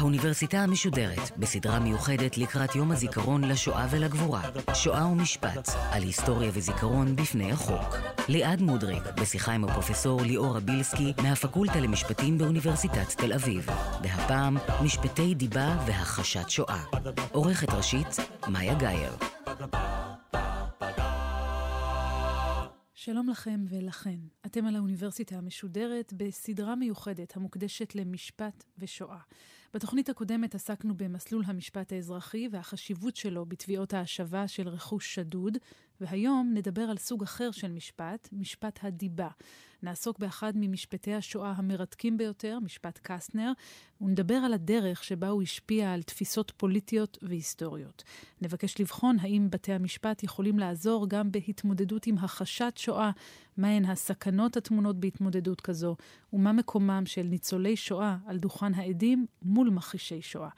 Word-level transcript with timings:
האוניברסיטה 0.00 0.58
המשודרת, 0.58 1.38
בסדרה 1.38 1.78
מיוחדת 1.78 2.38
לקראת 2.38 2.74
יום 2.74 2.92
הזיכרון 2.92 3.44
לשואה 3.44 3.86
ולגבורה, 3.90 4.42
שואה 4.74 5.06
ומשפט, 5.06 5.68
על 5.90 6.02
היסטוריה 6.02 6.50
וזיכרון 6.54 7.16
בפני 7.16 7.52
החוק. 7.52 7.96
ליעד 8.28 8.62
מודריק, 8.62 9.02
בשיחה 9.20 9.52
עם 9.52 9.64
הפרופסור 9.64 10.22
ליאור 10.22 10.56
רבילסקי 10.56 11.12
מהפקולטה 11.22 11.80
למשפטים 11.80 12.38
באוניברסיטת 12.38 13.10
תל 13.16 13.32
אביב. 13.32 13.66
והפעם, 14.02 14.56
משפטי 14.82 15.34
דיבה 15.34 15.76
והכחשת 15.86 16.50
שואה. 16.50 16.82
עורכת 17.32 17.70
ראשית, 17.70 18.16
מאיה 18.48 18.74
גאייר. 18.74 19.29
שלום 23.10 23.28
לכם 23.28 23.64
ולכן. 23.68 24.18
אתם 24.46 24.66
על 24.66 24.76
האוניברסיטה 24.76 25.36
המשודרת 25.36 26.12
בסדרה 26.16 26.74
מיוחדת 26.74 27.36
המוקדשת 27.36 27.94
למשפט 27.94 28.64
ושואה. 28.78 29.18
בתוכנית 29.74 30.08
הקודמת 30.08 30.54
עסקנו 30.54 30.96
במסלול 30.96 31.44
המשפט 31.46 31.92
האזרחי 31.92 32.48
והחשיבות 32.52 33.16
שלו 33.16 33.46
בתביעות 33.46 33.94
ההשבה 33.94 34.48
של 34.48 34.68
רכוש 34.68 35.14
שדוד, 35.14 35.58
והיום 36.00 36.50
נדבר 36.54 36.82
על 36.82 36.96
סוג 36.96 37.22
אחר 37.22 37.50
של 37.50 37.72
משפט, 37.72 38.28
משפט 38.32 38.78
הדיבה. 38.82 39.28
נעסוק 39.82 40.18
באחד 40.18 40.52
ממשפטי 40.56 41.14
השואה 41.14 41.52
המרתקים 41.56 42.16
ביותר, 42.16 42.58
משפט 42.64 42.98
קסטנר, 43.02 43.52
ונדבר 44.00 44.34
על 44.34 44.54
הדרך 44.54 45.04
שבה 45.04 45.28
הוא 45.28 45.42
השפיע 45.42 45.92
על 45.92 46.02
תפיסות 46.02 46.52
פוליטיות 46.56 47.18
והיסטוריות. 47.22 48.04
נבקש 48.42 48.80
לבחון 48.80 49.16
האם 49.20 49.48
בתי 49.50 49.72
המשפט 49.72 50.22
יכולים 50.22 50.58
לעזור 50.58 51.08
גם 51.08 51.32
בהתמודדות 51.32 52.06
עם 52.06 52.18
הכחשת 52.18 52.72
שואה, 52.76 53.10
מהן 53.56 53.84
הסכנות 53.84 54.56
הטמונות 54.56 55.00
בהתמודדות 55.00 55.60
כזו, 55.60 55.96
ומה 56.32 56.52
מקומם 56.52 57.02
של 57.06 57.22
ניצולי 57.22 57.76
שואה 57.76 58.16
על 58.26 58.38
דוכן 58.38 58.74
העדים 58.74 59.26
מול 59.42 59.70
מכחישי 59.70 60.22
שואה. 60.22 60.48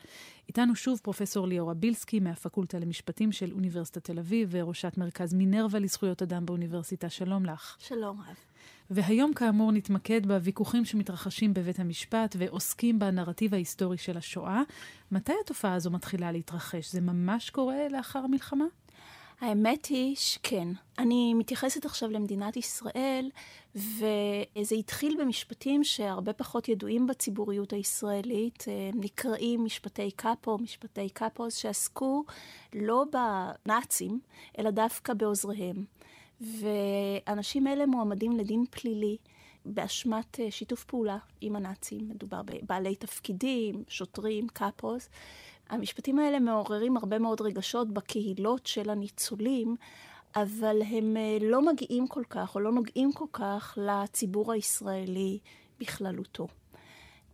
איתנו 0.48 0.76
שוב 0.76 1.00
פרופסור 1.02 1.46
ליאורה 1.46 1.74
בילסקי 1.74 2.20
מהפקולטה 2.20 2.78
למשפטים 2.78 3.32
של 3.32 3.52
אוניברסיטת 3.52 4.04
תל 4.04 4.18
אביב 4.18 4.48
וראשת 4.52 4.98
מרכז 4.98 5.34
מינרווה 5.34 5.80
לזכויות 5.80 6.22
אדם 6.22 6.46
באוניברסיטה. 6.46 7.08
שלום 7.08 7.46
לך. 7.46 7.76
שלום 7.78 8.20
רב. 8.20 8.51
והיום 8.94 9.34
כאמור 9.34 9.72
נתמקד 9.72 10.26
בוויכוחים 10.26 10.84
שמתרחשים 10.84 11.54
בבית 11.54 11.78
המשפט 11.78 12.36
ועוסקים 12.38 12.98
בנרטיב 12.98 13.54
ההיסטורי 13.54 13.98
של 13.98 14.16
השואה. 14.16 14.62
מתי 15.12 15.32
התופעה 15.44 15.74
הזו 15.74 15.90
מתחילה 15.90 16.32
להתרחש? 16.32 16.92
זה 16.92 17.00
ממש 17.00 17.50
קורה 17.50 17.88
לאחר 17.90 18.18
המלחמה? 18.18 18.64
האמת 19.40 19.86
היא 19.86 20.16
שכן. 20.16 20.68
אני 20.98 21.34
מתייחסת 21.34 21.84
עכשיו 21.84 22.10
למדינת 22.10 22.56
ישראל, 22.56 23.30
וזה 23.74 24.74
התחיל 24.78 25.16
במשפטים 25.20 25.84
שהרבה 25.84 26.32
פחות 26.32 26.68
ידועים 26.68 27.06
בציבוריות 27.06 27.72
הישראלית, 27.72 28.64
אה, 28.68 28.90
נקראים 28.94 29.64
משפטי 29.64 30.10
קאפו, 30.10 30.58
משפטי 30.58 31.08
קאפוס, 31.08 31.54
שעסקו 31.54 32.24
לא 32.74 33.04
בנאצים, 33.12 34.20
אלא 34.58 34.70
דווקא 34.70 35.14
בעוזריהם. 35.14 35.84
ואנשים 36.42 37.66
אלה 37.66 37.86
מועמדים 37.86 38.32
לדין 38.32 38.64
פלילי 38.70 39.16
באשמת 39.64 40.40
אה, 40.40 40.50
שיתוף 40.50 40.84
פעולה 40.84 41.18
עם 41.40 41.56
הנאצים. 41.56 42.08
מדובר 42.08 42.42
בבעלי 42.42 42.94
תפקידים, 42.94 43.84
שוטרים, 43.88 44.48
קאפוס. 44.48 45.08
המשפטים 45.68 46.18
האלה 46.18 46.38
מעוררים 46.38 46.96
הרבה 46.96 47.18
מאוד 47.18 47.40
רגשות 47.40 47.90
בקהילות 47.90 48.66
של 48.66 48.90
הניצולים, 48.90 49.76
אבל 50.36 50.82
הם 50.82 51.16
אה, 51.16 51.38
לא 51.40 51.62
מגיעים 51.62 52.08
כל 52.08 52.24
כך, 52.30 52.54
או 52.54 52.60
לא 52.60 52.72
נוגעים 52.72 53.12
כל 53.12 53.26
כך 53.32 53.78
לציבור 53.80 54.52
הישראלי 54.52 55.38
בכללותו. 55.80 56.48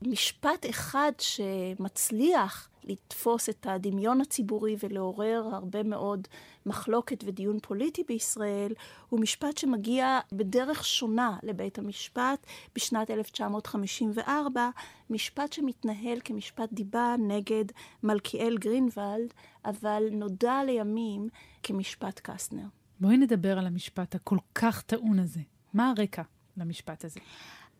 משפט 0.03 0.67
אחד 0.71 1.13
שמצליח 1.19 2.69
לתפוס 2.89 3.49
את 3.49 3.67
הדמיון 3.71 4.21
הציבורי 4.21 4.77
ולעורר 4.83 5.49
הרבה 5.53 5.83
מאוד 5.83 6.29
מחלוקת 6.67 7.25
ודיון 7.27 7.59
פוליטי 7.63 8.03
בישראל, 8.09 8.73
הוא 9.09 9.21
משפט 9.21 9.59
שמגיע 9.59 10.21
בדרך 10.33 10.85
שונה 10.85 11.39
לבית 11.43 11.79
המשפט 11.79 12.47
בשנת 12.75 13.11
1954, 13.11 14.71
משפט 15.11 15.53
שמתנהל 15.53 16.19
כמשפט 16.25 16.73
דיבה 16.73 17.15
נגד 17.19 17.65
מלכיאל 18.03 18.59
גרינוולד, 18.59 19.35
אבל 19.65 20.03
נודע 20.13 20.65
לימים 20.67 21.29
כמשפט 21.63 22.21
קסטנר. 22.23 22.67
בואי 23.01 23.17
נדבר 23.17 23.59
על 23.59 23.67
המשפט 23.67 24.15
הכל 24.15 24.39
כך 24.55 24.83
טעון 24.83 25.19
הזה. 25.19 25.41
מה 25.75 25.91
הרקע 25.91 26.23
למשפט 26.57 27.05
הזה? 27.05 27.21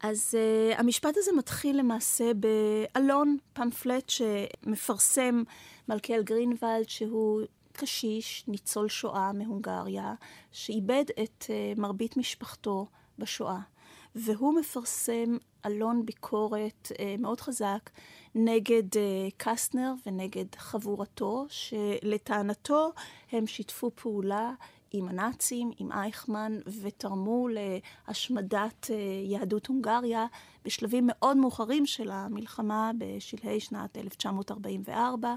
אז 0.01 0.35
uh, 0.35 0.81
המשפט 0.81 1.17
הזה 1.17 1.31
מתחיל 1.33 1.79
למעשה 1.79 2.33
באלון, 2.35 3.37
פמפלט 3.53 4.09
שמפרסם 4.09 5.43
מלכיאל 5.89 6.23
גרינוולד, 6.23 6.89
שהוא 6.89 7.41
קשיש, 7.73 8.45
ניצול 8.49 8.89
שואה 8.89 9.33
מהונגריה, 9.33 10.15
שאיבד 10.53 11.05
את 11.23 11.45
uh, 11.47 11.81
מרבית 11.81 12.17
משפחתו 12.17 12.87
בשואה. 13.19 13.59
והוא 14.15 14.55
מפרסם 14.61 15.37
אלון 15.67 16.07
ביקורת 16.07 16.93
uh, 16.93 16.97
מאוד 17.19 17.41
חזק 17.41 17.91
נגד 18.35 18.95
uh, 18.95 18.99
קסטנר 19.37 19.93
ונגד 20.07 20.55
חבורתו, 20.57 21.47
שלטענתו 21.49 22.93
הם 23.33 23.47
שיתפו 23.47 23.91
פעולה 23.95 24.53
עם 24.91 25.09
הנאצים, 25.09 25.71
עם 25.79 25.93
אייכמן, 25.93 26.53
ותרמו 26.83 27.49
להשמדת 27.49 28.91
אה, 28.91 28.97
יהדות 29.25 29.67
הונגריה 29.67 30.27
בשלבים 30.65 31.05
מאוד 31.07 31.37
מאוחרים 31.37 31.87
של 31.87 32.11
המלחמה 32.11 32.91
בשלהי 32.99 33.61
שנת 33.61 33.97
1944, 33.97 35.35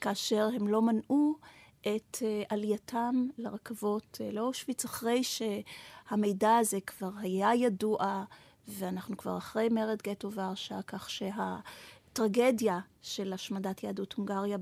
כאשר 0.00 0.48
הם 0.54 0.68
לא 0.68 0.82
מנעו 0.82 1.34
את 1.80 2.18
אה, 2.22 2.42
עלייתם 2.48 3.26
לרכבות 3.38 4.18
אה, 4.20 4.30
לאושוויץ, 4.32 4.84
אחרי 4.84 5.22
שהמידע 5.24 6.56
הזה 6.56 6.78
כבר 6.80 7.10
היה 7.18 7.54
ידוע, 7.54 8.24
ואנחנו 8.68 9.16
כבר 9.16 9.38
אחרי 9.38 9.68
מרד 9.68 10.02
גטו 10.02 10.32
ורשה, 10.32 10.82
כך 10.86 11.10
שהטרגדיה 11.10 12.80
של 13.02 13.32
השמדת 13.32 13.82
יהדות 13.82 14.12
הונגריה 14.12 14.58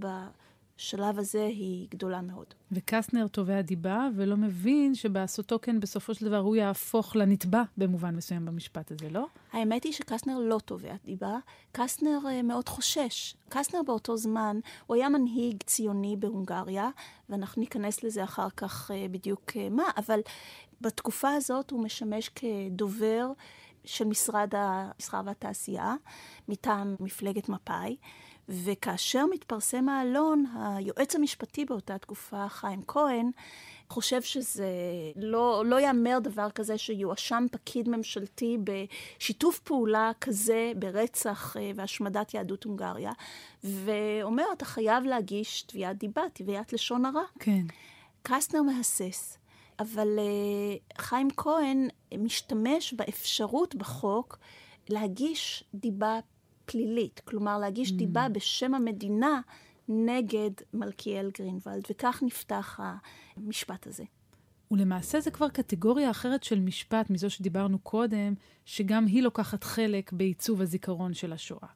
בשלב 0.79 1.19
הזה 1.19 1.45
היא 1.45 1.87
גדולה 1.91 2.21
מאוד. 2.21 2.47
וקסטנר 2.73 3.27
תובע 3.27 3.61
דיבה 3.61 4.09
ולא 4.17 4.37
מבין 4.37 4.95
שבעשותו 4.95 5.59
כן 5.63 5.81
בסופו 5.81 6.15
של 6.15 6.27
דבר 6.27 6.39
הוא 6.39 6.57
יהפוך 6.57 7.17
לנתבע 7.17 7.63
במובן 7.77 8.17
מסוים 8.17 8.45
במשפט 8.45 8.91
הזה, 8.91 9.09
לא? 9.11 9.27
האמת 9.53 9.85
היא 9.85 9.93
שקסטנר 9.93 10.39
לא 10.39 10.59
תובע 10.65 10.95
דיבה, 11.05 11.39
קסטנר 11.73 12.19
uh, 12.23 12.43
מאוד 12.43 12.69
חושש. 12.69 13.37
קסטנר 13.49 13.83
באותו 13.87 14.17
זמן, 14.17 14.61
הוא 14.87 14.97
היה 14.97 15.09
מנהיג 15.09 15.63
ציוני 15.63 16.17
בהונגריה, 16.19 16.91
ואנחנו 17.29 17.61
ניכנס 17.61 18.03
לזה 18.03 18.25
אחר 18.25 18.51
כך 18.57 18.91
uh, 18.91 18.95
בדיוק 19.11 19.51
uh, 19.51 19.55
מה, 19.71 19.91
אבל 19.97 20.21
בתקופה 20.81 21.31
הזאת 21.31 21.71
הוא 21.71 21.83
משמש 21.83 22.29
כדובר 22.29 23.33
של 23.85 24.05
משרד 24.05 24.53
המסחר 24.57 25.21
והתעשייה, 25.25 25.95
מטעם 26.49 26.97
מפלגת 27.01 27.49
מפא"י, 27.49 27.97
וכאשר 28.49 29.27
מתפרסם 29.31 29.89
העלון, 29.89 30.45
היועץ 30.57 31.15
המשפטי 31.17 31.65
באותה 31.65 31.99
תקופה, 31.99 32.49
חיים 32.49 32.83
כהן, 32.87 33.31
חושב 33.89 34.23
שזה 34.23 34.69
לא, 35.17 35.63
לא 35.67 35.81
יאמר 35.81 36.19
דבר 36.23 36.51
כזה 36.51 36.79
שיואשם 36.79 37.47
פקיד 37.53 37.89
ממשלתי 37.89 38.59
בשיתוף 38.65 39.59
פעולה 39.59 40.11
כזה 40.21 40.73
ברצח 40.77 41.57
אה, 41.57 41.71
והשמדת 41.75 42.35
יהדות 42.35 42.65
הונגריה, 42.65 43.13
ואומר, 43.65 44.45
אתה 44.53 44.65
חייב 44.65 45.05
להגיש 45.05 45.63
תביעת 45.63 45.99
דיבה, 45.99 46.23
תביעת 46.33 46.73
לשון 46.73 47.05
הרע. 47.05 47.25
כן. 47.39 47.67
קסטנר 48.23 48.63
מהסס. 48.63 49.39
אבל 49.79 50.19
uh, 50.19 51.03
חיים 51.03 51.29
כהן 51.37 51.89
משתמש 52.19 52.93
באפשרות 52.93 53.75
בחוק 53.75 54.39
להגיש 54.89 55.65
דיבה 55.75 56.19
פלילית, 56.65 57.21
כלומר 57.25 57.59
להגיש 57.59 57.91
mm. 57.91 57.95
דיבה 57.95 58.29
בשם 58.29 58.75
המדינה 58.75 59.41
נגד 59.89 60.51
מלכיאל 60.75 61.31
גרינוולד, 61.39 61.85
וכך 61.91 62.23
נפתח 62.23 62.81
המשפט 63.37 63.87
הזה. 63.87 64.05
ולמעשה 64.71 65.21
זה 65.21 65.31
כבר 65.31 65.49
קטגוריה 65.49 66.11
אחרת 66.11 66.45
של 66.45 66.61
משפט 66.61 67.11
מזו 67.11 67.31
שדיברנו 67.31 67.79
קודם, 67.79 68.35
שגם 68.65 69.07
היא 69.07 69.23
לוקחת 69.23 69.65
חלק 69.65 70.13
בעיצוב 70.13 70.61
הזיכרון 70.61 71.15
של 71.15 71.33
השואה. 71.33 71.69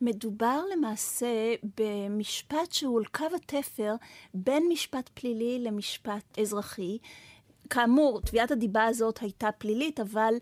מדובר 0.00 0.60
למעשה 0.76 1.54
במשפט 1.76 2.72
שהוא 2.72 2.98
על 2.98 3.04
קו 3.04 3.24
התפר 3.36 3.94
בין 4.34 4.62
משפט 4.68 5.10
פלילי 5.14 5.58
למשפט 5.58 6.38
אזרחי. 6.38 6.98
כאמור, 7.70 8.20
תביעת 8.20 8.50
הדיבה 8.50 8.84
הזאת 8.84 9.18
הייתה 9.18 9.52
פלילית, 9.58 10.00
אבל 10.00 10.34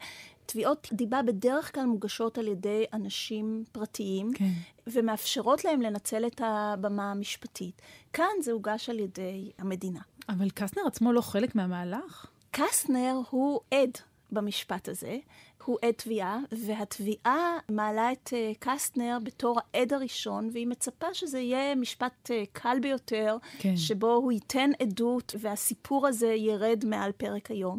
תביעות 0.52 0.88
דיבה 0.92 1.22
בדרך 1.22 1.74
כלל 1.74 1.84
מוגשות 1.84 2.38
על 2.38 2.48
ידי 2.48 2.84
אנשים 2.92 3.64
פרטיים, 3.72 4.30
כן. 4.34 4.50
ומאפשרות 4.86 5.64
להם 5.64 5.82
לנצל 5.82 6.26
את 6.26 6.40
הבמה 6.44 7.10
המשפטית. 7.10 7.82
כאן 8.12 8.24
זה 8.42 8.52
הוגש 8.52 8.90
על 8.90 8.98
ידי 8.98 9.50
המדינה. 9.58 10.00
אבל 10.28 10.50
קסטנר 10.50 10.82
עצמו 10.86 11.12
לא 11.12 11.20
חלק 11.20 11.54
מהמהלך? 11.54 12.26
קסטנר 12.50 13.20
הוא 13.30 13.60
עד 13.70 13.90
במשפט 14.32 14.88
הזה. 14.88 15.18
הוא 15.64 15.78
עד 15.82 15.94
תביעה, 15.96 16.38
והתביעה 16.52 17.58
מעלה 17.68 18.12
את 18.12 18.28
uh, 18.28 18.56
קסטנר 18.58 19.18
בתור 19.22 19.60
העד 19.60 19.92
הראשון, 19.92 20.50
והיא 20.52 20.66
מצפה 20.66 21.14
שזה 21.14 21.38
יהיה 21.38 21.74
משפט 21.74 22.30
uh, 22.30 22.46
קל 22.52 22.76
ביותר, 22.82 23.36
כן. 23.58 23.76
שבו 23.76 24.12
הוא 24.14 24.32
ייתן 24.32 24.70
עדות 24.82 25.34
והסיפור 25.38 26.06
הזה 26.06 26.26
ירד 26.26 26.84
מעל 26.86 27.12
פרק 27.12 27.50
היום. 27.50 27.78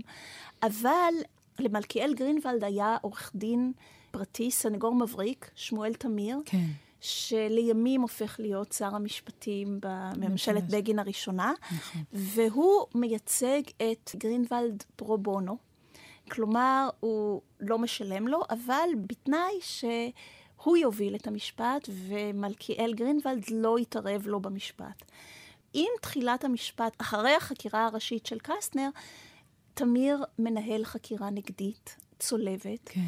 אבל 0.64 1.14
למלכיאל 1.62 2.14
גרינוולד 2.14 2.64
היה 2.64 2.98
עורך 3.02 3.32
דין 3.36 3.72
פרטי, 4.12 4.52
סנגור 4.52 4.96
מבריק, 4.96 5.52
שמואל 5.56 5.94
תמיר. 5.94 6.38
כן. 6.46 6.66
שלימים 7.02 8.02
הופך 8.02 8.36
להיות 8.40 8.72
שר 8.72 8.96
המשפטים 8.96 9.80
בממשלת 9.82 10.64
בגין 10.64 11.00
הראשונה, 11.00 11.54
נכון. 11.76 12.02
והוא 12.14 12.86
מייצג 12.96 13.62
את 13.78 14.12
גרינוולד 14.16 14.84
פרו 14.96 15.18
בונו. 15.18 15.58
כלומר, 16.32 16.90
הוא 17.00 17.42
לא 17.60 17.78
משלם 17.78 18.28
לו, 18.28 18.42
אבל 18.50 18.90
בתנאי 19.08 19.60
שהוא 19.62 20.78
יוביל 20.78 21.16
את 21.16 21.28
המשפט 21.28 21.90
ומלכיאל 21.90 22.94
גרינוולד 22.94 23.44
לא 23.52 23.80
יתערב 23.80 24.28
לו 24.28 24.40
במשפט. 24.40 25.06
עם 25.74 25.90
תחילת 26.02 26.44
המשפט, 26.44 26.94
אחרי 26.98 27.36
החקירה 27.36 27.86
הראשית 27.86 28.26
של 28.26 28.40
קסטנר, 28.40 28.90
תמיר 29.74 30.24
מנהל 30.40 30.86
חקירה 30.86 31.30
נגדית 31.30 31.96
צולבת, 32.20 32.80
כן. 32.86 33.02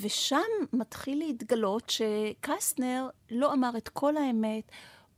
ושם 0.00 0.38
מתחיל 0.72 1.18
להתגלות 1.18 1.90
שקסטנר 1.90 3.08
לא 3.30 3.52
אמר 3.52 3.70
את 3.76 3.88
כל 3.88 4.16
האמת, 4.16 4.70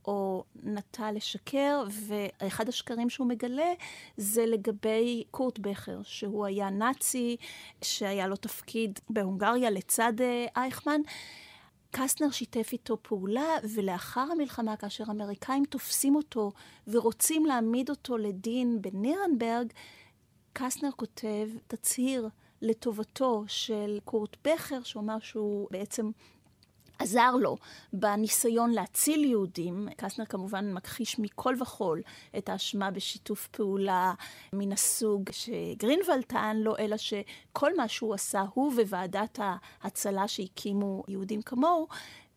או 0.07 0.43
נטה 0.63 1.11
לשקר, 1.11 1.83
ואחד 1.89 2.69
השקרים 2.69 3.09
שהוא 3.09 3.27
מגלה 3.27 3.73
זה 4.17 4.45
לגבי 4.45 5.23
קורט 5.31 5.59
בכר, 5.59 5.99
שהוא 6.03 6.45
היה 6.45 6.69
נאצי, 6.69 7.37
שהיה 7.81 8.27
לו 8.27 8.35
תפקיד 8.35 8.99
בהונגריה 9.09 9.69
לצד 9.69 10.13
אה, 10.21 10.45
אייכמן. 10.55 11.01
קסטנר 11.91 12.31
שיתף 12.31 12.69
איתו 12.73 12.97
פעולה, 13.01 13.55
ולאחר 13.73 14.27
המלחמה, 14.31 14.77
כאשר 14.77 15.03
האמריקאים 15.07 15.65
תופסים 15.65 16.15
אותו 16.15 16.51
ורוצים 16.87 17.45
להעמיד 17.45 17.89
אותו 17.89 18.17
לדין 18.17 18.81
בנירנברג, 18.81 19.67
קסטנר 20.57 20.89
כותב 20.95 21.49
תצהיר 21.67 22.29
לטובתו 22.61 23.43
של 23.47 23.99
קורט 24.05 24.37
בכר, 24.43 24.83
שאומר 24.83 25.19
שהוא 25.19 25.67
בעצם 25.71 26.11
עזר 26.99 27.31
לו 27.35 27.57
בניסיון 27.93 28.71
להציל 28.71 29.23
יהודים. 29.23 29.87
קסטנר 29.97 30.25
כמובן 30.25 30.73
מכחיש 30.73 31.19
מכל 31.19 31.55
וכול 31.61 32.01
את 32.37 32.49
האשמה 32.49 32.91
בשיתוף 32.91 33.47
פעולה 33.47 34.13
מן 34.53 34.71
הסוג 34.71 35.29
שגרינוולד 35.31 36.23
טען 36.23 36.57
לו, 36.57 36.77
אלא 36.77 36.97
שכל 36.97 37.75
מה 37.75 37.87
שהוא 37.87 38.13
עשה, 38.13 38.43
הוא 38.53 38.73
וועדת 38.73 39.39
ההצלה 39.41 40.27
שהקימו 40.27 41.03
יהודים 41.07 41.41
כמוהו, 41.41 41.87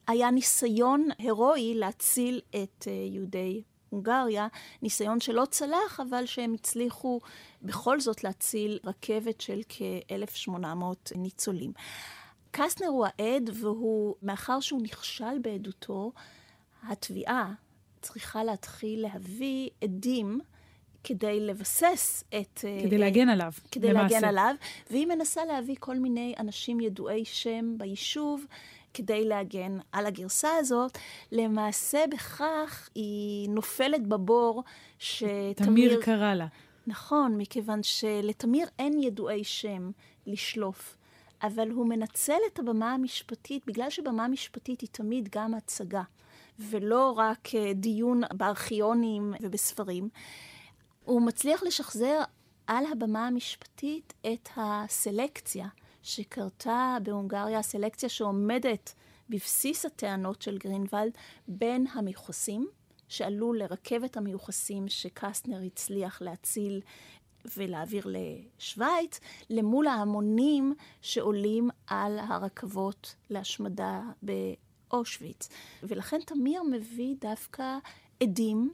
היה 0.07 0.31
ניסיון 0.31 1.09
הירואי 1.19 1.75
להציל 1.75 2.41
את 2.51 2.89
אה, 2.89 2.93
יהודי 2.93 3.63
הונגריה, 3.91 4.49
ניסיון 4.83 5.21
שלא 5.21 5.45
צלח, 5.51 6.01
אבל 6.09 6.27
שהם 6.27 6.55
הצליחו 6.55 7.21
בכל 7.63 8.01
זאת 8.01 8.25
להציל 8.25 8.79
רכבת 8.85 9.41
של 9.41 9.61
כ-1,800 9.69 10.55
ניצולים. 11.17 11.73
קסטנר 12.51 12.89
הוא 12.89 13.07
העד, 13.07 13.51
והוא, 13.55 14.15
מאחר 14.23 14.61
שהוא 14.61 14.83
נכשל 14.83 15.39
בעדותו, 15.43 16.13
התביעה 16.83 17.53
צריכה 18.03 18.45
להתחיל 18.45 19.03
להביא 19.03 19.71
עדים 19.85 20.41
כדי 21.05 21.41
לבסס 21.41 22.25
את... 22.29 22.65
אה, 22.65 22.79
כדי 22.83 22.99
להגן 22.99 23.29
עליו, 23.29 23.53
כדי 23.71 23.89
למעשה. 23.89 24.15
להגן 24.15 24.29
עליו, 24.29 24.55
והיא 24.91 25.07
מנסה 25.07 25.45
להביא 25.45 25.77
כל 25.81 25.97
מיני 25.97 26.35
אנשים 26.39 26.81
ידועי 26.81 27.25
שם 27.25 27.79
ביישוב. 27.79 28.45
כדי 28.95 29.25
להגן 29.25 29.79
על 29.93 30.07
הגרסה 30.07 30.57
הזאת. 30.59 30.99
למעשה 31.33 32.05
בכך 32.13 32.89
היא 32.95 33.51
נופלת 33.51 34.07
בבור 34.07 34.65
שתמיר... 34.99 35.53
תמיר 35.55 36.03
קרא 36.03 36.35
לה. 36.35 36.47
נכון, 36.87 37.39
מכיוון 37.39 37.83
שלתמיר 37.83 38.67
אין 38.79 39.03
ידועי 39.03 39.45
שם 39.45 39.91
לשלוף. 40.27 40.97
אבל 41.43 41.71
הוא 41.71 41.87
מנצל 41.87 42.39
את 42.53 42.59
הבמה 42.59 42.95
המשפטית, 42.95 43.67
בגלל 43.67 43.91
שבמה 43.91 44.29
משפטית 44.29 44.81
היא 44.81 44.89
תמיד 44.93 45.29
גם 45.33 45.55
הצגה, 45.55 46.03
ולא 46.59 47.15
רק 47.17 47.49
אה, 47.55 47.73
דיון 47.75 48.23
בארכיונים 48.33 49.35
ובספרים. 49.41 50.09
הוא 51.05 51.23
מצליח 51.23 51.63
לשחזר 51.63 52.23
על 52.67 52.85
הבמה 52.93 53.27
המשפטית 53.27 54.15
את 54.33 54.49
הסלקציה 54.57 55.67
שקרתה 56.03 56.97
בהונגריה, 57.03 57.59
הסלקציה 57.59 58.09
שעומדת 58.09 58.95
בבסיס 59.29 59.85
הטענות 59.85 60.43
של 60.43 60.59
גרינוולד 60.59 61.13
בין 61.49 61.87
המיוחסים, 61.93 62.69
שעלו 63.09 63.53
לרכבת 63.53 64.17
המיוחסים 64.17 64.89
שקסטנר 64.89 65.61
הצליח 65.67 66.23
להציל 66.23 66.81
ולהעביר 67.57 68.07
לשוויץ, 68.07 69.21
למול 69.51 69.87
ההמונים 69.87 70.75
שעולים 71.01 71.71
על 71.87 72.19
הרכבות 72.19 73.15
להשמדה 73.31 74.03
באושוויץ. 74.23 75.49
ולכן 75.83 76.21
תמיר 76.27 76.63
מביא 76.63 77.15
דווקא 77.21 77.79
עדים. 78.23 78.73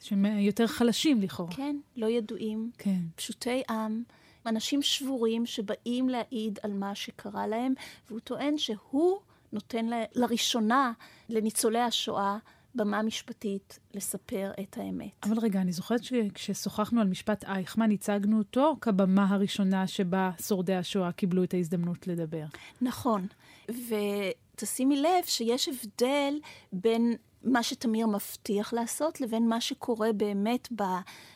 שהם 0.00 0.24
יותר 0.24 0.66
חלשים 0.66 1.20
לכאורה. 1.20 1.52
כן, 1.52 1.76
לא 1.96 2.06
ידועים. 2.06 2.70
כן. 2.78 3.00
פשוטי 3.16 3.62
עם. 3.70 4.02
אנשים 4.48 4.82
שבורים 4.82 5.46
שבאים 5.46 6.08
להעיד 6.08 6.58
על 6.62 6.72
מה 6.72 6.94
שקרה 6.94 7.46
להם, 7.46 7.74
והוא 8.08 8.20
טוען 8.20 8.58
שהוא 8.58 9.18
נותן 9.52 9.86
לראשונה 10.14 10.92
לניצולי 11.28 11.80
השואה 11.80 12.38
במה 12.74 13.02
משפטית 13.02 13.78
לספר 13.94 14.50
את 14.60 14.78
האמת. 14.78 15.10
אבל 15.22 15.38
רגע, 15.38 15.60
אני 15.60 15.72
זוכרת 15.72 16.04
שכששוחחנו 16.04 17.00
על 17.00 17.06
משפט 17.06 17.44
אייכמן, 17.44 17.90
הצגנו 17.90 18.38
אותו 18.38 18.76
כבמה 18.80 19.26
הראשונה 19.28 19.86
שבה 19.86 20.30
שורדי 20.42 20.74
השואה 20.74 21.12
קיבלו 21.12 21.44
את 21.44 21.54
ההזדמנות 21.54 22.06
לדבר. 22.06 22.44
נכון, 22.80 23.26
ותשימי 23.68 24.96
לב 24.96 25.24
שיש 25.24 25.68
הבדל 25.68 26.34
בין 26.72 27.16
מה 27.42 27.62
שתמיר 27.62 28.06
מבטיח 28.06 28.72
לעשות 28.72 29.20
לבין 29.20 29.48
מה 29.48 29.60
שקורה 29.60 30.12
באמת 30.12 30.68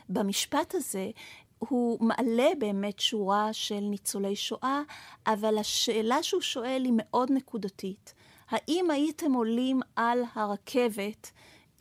במשפט 0.08 0.74
הזה. 0.74 1.10
הוא 1.68 1.98
מעלה 2.00 2.48
באמת 2.58 3.00
שורה 3.00 3.52
של 3.52 3.80
ניצולי 3.80 4.36
שואה, 4.36 4.82
אבל 5.26 5.58
השאלה 5.58 6.22
שהוא 6.22 6.40
שואל 6.40 6.82
היא 6.84 6.92
מאוד 6.96 7.30
נקודתית. 7.30 8.14
האם 8.50 8.90
הייתם 8.90 9.32
עולים 9.32 9.80
על 9.96 10.22
הרכבת 10.34 11.30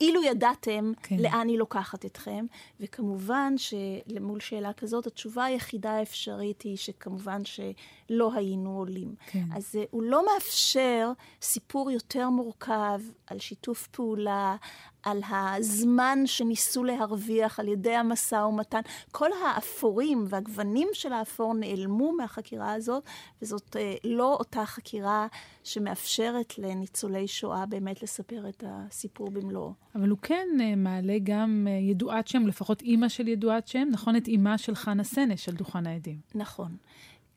אילו 0.02 0.24
ידעתם 0.24 0.92
כן. 1.02 1.16
לאן 1.16 1.48
היא 1.48 1.58
לוקחת 1.58 2.04
אתכם? 2.04 2.46
וכמובן 2.80 3.54
שלמול 3.56 4.40
שאלה 4.40 4.72
כזאת, 4.72 5.06
התשובה 5.06 5.44
היחידה 5.44 5.90
האפשרית 5.90 6.62
היא 6.62 6.76
שכמובן 6.76 7.42
שלא 7.44 8.34
היינו 8.34 8.78
עולים. 8.78 9.14
כן. 9.26 9.44
אז 9.54 9.74
uh, 9.74 9.86
הוא 9.90 10.02
לא 10.02 10.24
מאפשר 10.26 11.12
סיפור 11.42 11.90
יותר 11.90 12.30
מורכב 12.30 13.00
על 13.26 13.38
שיתוף 13.38 13.86
פעולה, 13.86 14.56
על 15.02 15.20
הזמן 15.30 16.18
שניסו 16.26 16.84
להרוויח 16.84 17.60
על 17.60 17.68
ידי 17.68 17.94
המשא 17.94 18.34
ומתן. 18.34 18.80
כל 19.12 19.28
האפורים 19.44 20.24
והגוונים 20.28 20.88
של 20.92 21.12
האפור 21.12 21.54
נעלמו 21.54 22.12
מהחקירה 22.12 22.72
הזאת, 22.72 23.04
וזאת 23.42 23.76
אה, 23.76 23.94
לא 24.04 24.34
אותה 24.34 24.66
חקירה 24.66 25.26
שמאפשרת 25.64 26.58
לניצולי 26.58 27.28
שואה 27.28 27.66
באמת 27.66 28.02
לספר 28.02 28.48
את 28.48 28.64
הסיפור 28.66 29.30
במלואו. 29.30 29.72
אבל 29.94 30.08
הוא 30.08 30.18
כן 30.22 30.48
אה, 30.60 30.76
מעלה 30.76 31.16
גם 31.22 31.66
אה, 31.70 31.72
ידועת 31.72 32.28
שם, 32.28 32.46
לפחות 32.46 32.82
אימא 32.82 33.08
של 33.08 33.28
ידועת 33.28 33.68
שם, 33.68 33.88
נכון? 33.90 34.16
את 34.16 34.28
אימה 34.28 34.58
של 34.58 34.74
חנה 34.74 35.04
סנש 35.04 35.48
על 35.48 35.54
דוכן 35.54 35.86
העדים. 35.86 36.20
נכון. 36.34 36.76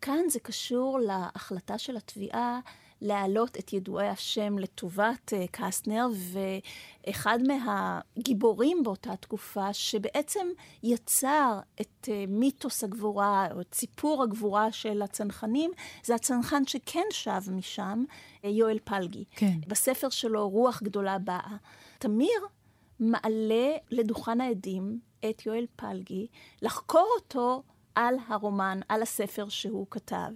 כאן 0.01 0.29
זה 0.29 0.39
קשור 0.39 0.99
להחלטה 0.99 1.77
של 1.77 1.97
התביעה. 1.97 2.59
להעלות 3.01 3.57
את 3.57 3.73
ידועי 3.73 4.07
השם 4.07 4.57
לטובת 4.57 5.33
uh, 5.33 5.47
קסטנר, 5.51 6.07
ואחד 7.07 7.39
מהגיבורים 7.47 8.83
באותה 8.83 9.15
תקופה, 9.15 9.73
שבעצם 9.73 10.47
יצר 10.83 11.59
את 11.81 12.07
uh, 12.07 12.09
מיתוס 12.27 12.83
הגבורה, 12.83 13.47
או 13.51 13.61
את 13.61 13.75
סיפור 13.75 14.23
הגבורה 14.23 14.71
של 14.71 15.01
הצנחנים, 15.01 15.71
זה 16.03 16.15
הצנחן 16.15 16.65
שכן 16.65 17.05
שב 17.11 17.41
משם, 17.51 18.03
uh, 18.09 18.47
יואל 18.47 18.79
פלגי. 18.83 19.23
כן. 19.31 19.57
בספר 19.67 20.09
שלו, 20.09 20.49
רוח 20.49 20.83
גדולה 20.83 21.17
באה. 21.19 21.55
תמיר 21.99 22.47
מעלה 22.99 23.71
לדוכן 23.91 24.41
העדים 24.41 24.99
את 25.29 25.45
יואל 25.45 25.65
פלגי, 25.75 26.27
לחקור 26.61 27.07
אותו 27.15 27.63
על 27.95 28.15
הרומן, 28.27 28.79
על 28.89 29.01
הספר 29.01 29.49
שהוא 29.49 29.87
כתב. 29.89 30.29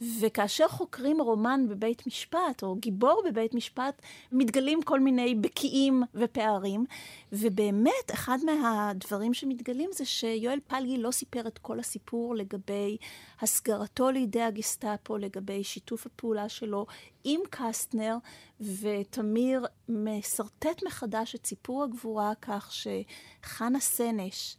וכאשר 0.00 0.68
חוקרים 0.68 1.20
רומן 1.20 1.66
בבית 1.68 2.06
משפט, 2.06 2.62
או 2.62 2.76
גיבור 2.76 3.22
בבית 3.26 3.54
משפט, 3.54 4.02
מתגלים 4.32 4.82
כל 4.82 5.00
מיני 5.00 5.34
בקיאים 5.34 6.02
ופערים. 6.14 6.84
ובאמת, 7.32 8.10
אחד 8.14 8.38
מהדברים 8.44 9.34
שמתגלים 9.34 9.90
זה 9.92 10.04
שיואל 10.04 10.58
פלגי 10.66 10.98
לא 10.98 11.10
סיפר 11.10 11.46
את 11.46 11.58
כל 11.58 11.80
הסיפור 11.80 12.34
לגבי 12.34 12.96
הסגרתו 13.40 14.10
לידי 14.10 14.42
הגסטאפו, 14.42 15.18
לגבי 15.18 15.64
שיתוף 15.64 16.06
הפעולה 16.06 16.48
שלו 16.48 16.86
עם 17.24 17.40
קסטנר, 17.50 18.16
ותמיר 18.60 19.66
משרטט 19.88 20.82
מחדש 20.86 21.34
את 21.34 21.46
סיפור 21.46 21.84
הגבורה 21.84 22.32
כך 22.42 22.72
שחנה 22.72 23.80
סנש, 23.80 24.56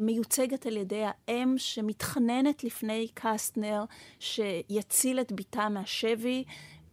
מיוצגת 0.00 0.66
על 0.66 0.76
ידי 0.76 1.02
האם 1.04 1.54
שמתחננת 1.58 2.64
לפני 2.64 3.08
קסטנר 3.14 3.84
שיציל 4.20 5.20
את 5.20 5.32
בתה 5.32 5.68
מהשבי, 5.68 6.44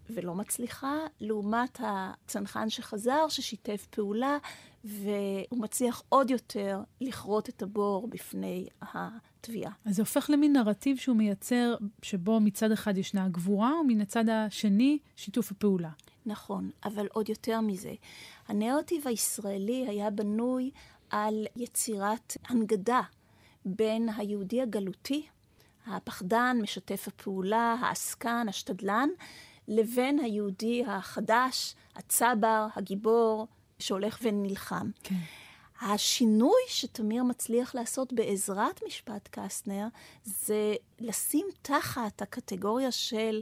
ולא 0.09 0.35
מצליחה, 0.35 0.97
לעומת 1.19 1.79
הצנחן 1.83 2.69
שחזר, 2.69 3.27
ששיתף 3.29 3.87
פעולה, 3.89 4.37
והוא 4.83 5.59
מצליח 5.61 6.03
עוד 6.09 6.29
יותר 6.29 6.81
לכרות 7.01 7.49
את 7.49 7.61
הבור 7.61 8.07
בפני 8.07 8.67
התביעה. 8.81 9.71
אז 9.85 9.95
זה 9.95 10.01
הופך 10.01 10.29
למין 10.33 10.53
נרטיב 10.53 10.97
שהוא 10.97 11.15
מייצר, 11.15 11.75
שבו 12.01 12.39
מצד 12.39 12.71
אחד 12.71 12.97
ישנה 12.97 13.25
הגבורה, 13.25 13.71
ומן 13.81 14.01
הצד 14.01 14.29
השני 14.29 14.97
שיתוף 15.15 15.51
הפעולה. 15.51 15.89
נכון, 16.25 16.69
אבל 16.85 17.07
עוד 17.13 17.29
יותר 17.29 17.61
מזה. 17.61 17.93
הנרטיב 18.47 19.07
הישראלי 19.07 19.85
היה 19.87 20.09
בנוי 20.09 20.71
על 21.13 21.45
יצירת 21.55 22.37
הנגדה 22.47 23.01
בין 23.65 24.09
היהודי 24.17 24.61
הגלותי, 24.61 25.27
הפחדן, 25.87 26.57
משתף 26.61 27.07
הפעולה, 27.07 27.75
העסקן, 27.81 28.45
השתדלן, 28.49 29.09
לבין 29.67 30.19
היהודי 30.19 30.83
החדש, 30.87 31.75
הצבר, 31.95 32.67
הגיבור, 32.75 33.47
שהולך 33.79 34.19
ונלחם. 34.21 34.89
כן. 35.03 35.15
השינוי 35.81 36.61
שתמיר 36.67 37.23
מצליח 37.23 37.75
לעשות 37.75 38.13
בעזרת 38.13 38.79
משפט 38.87 39.29
קסטנר, 39.31 39.87
זה 40.23 40.75
לשים 40.99 41.47
תחת 41.61 42.21
הקטגוריה 42.21 42.91
של 42.91 43.41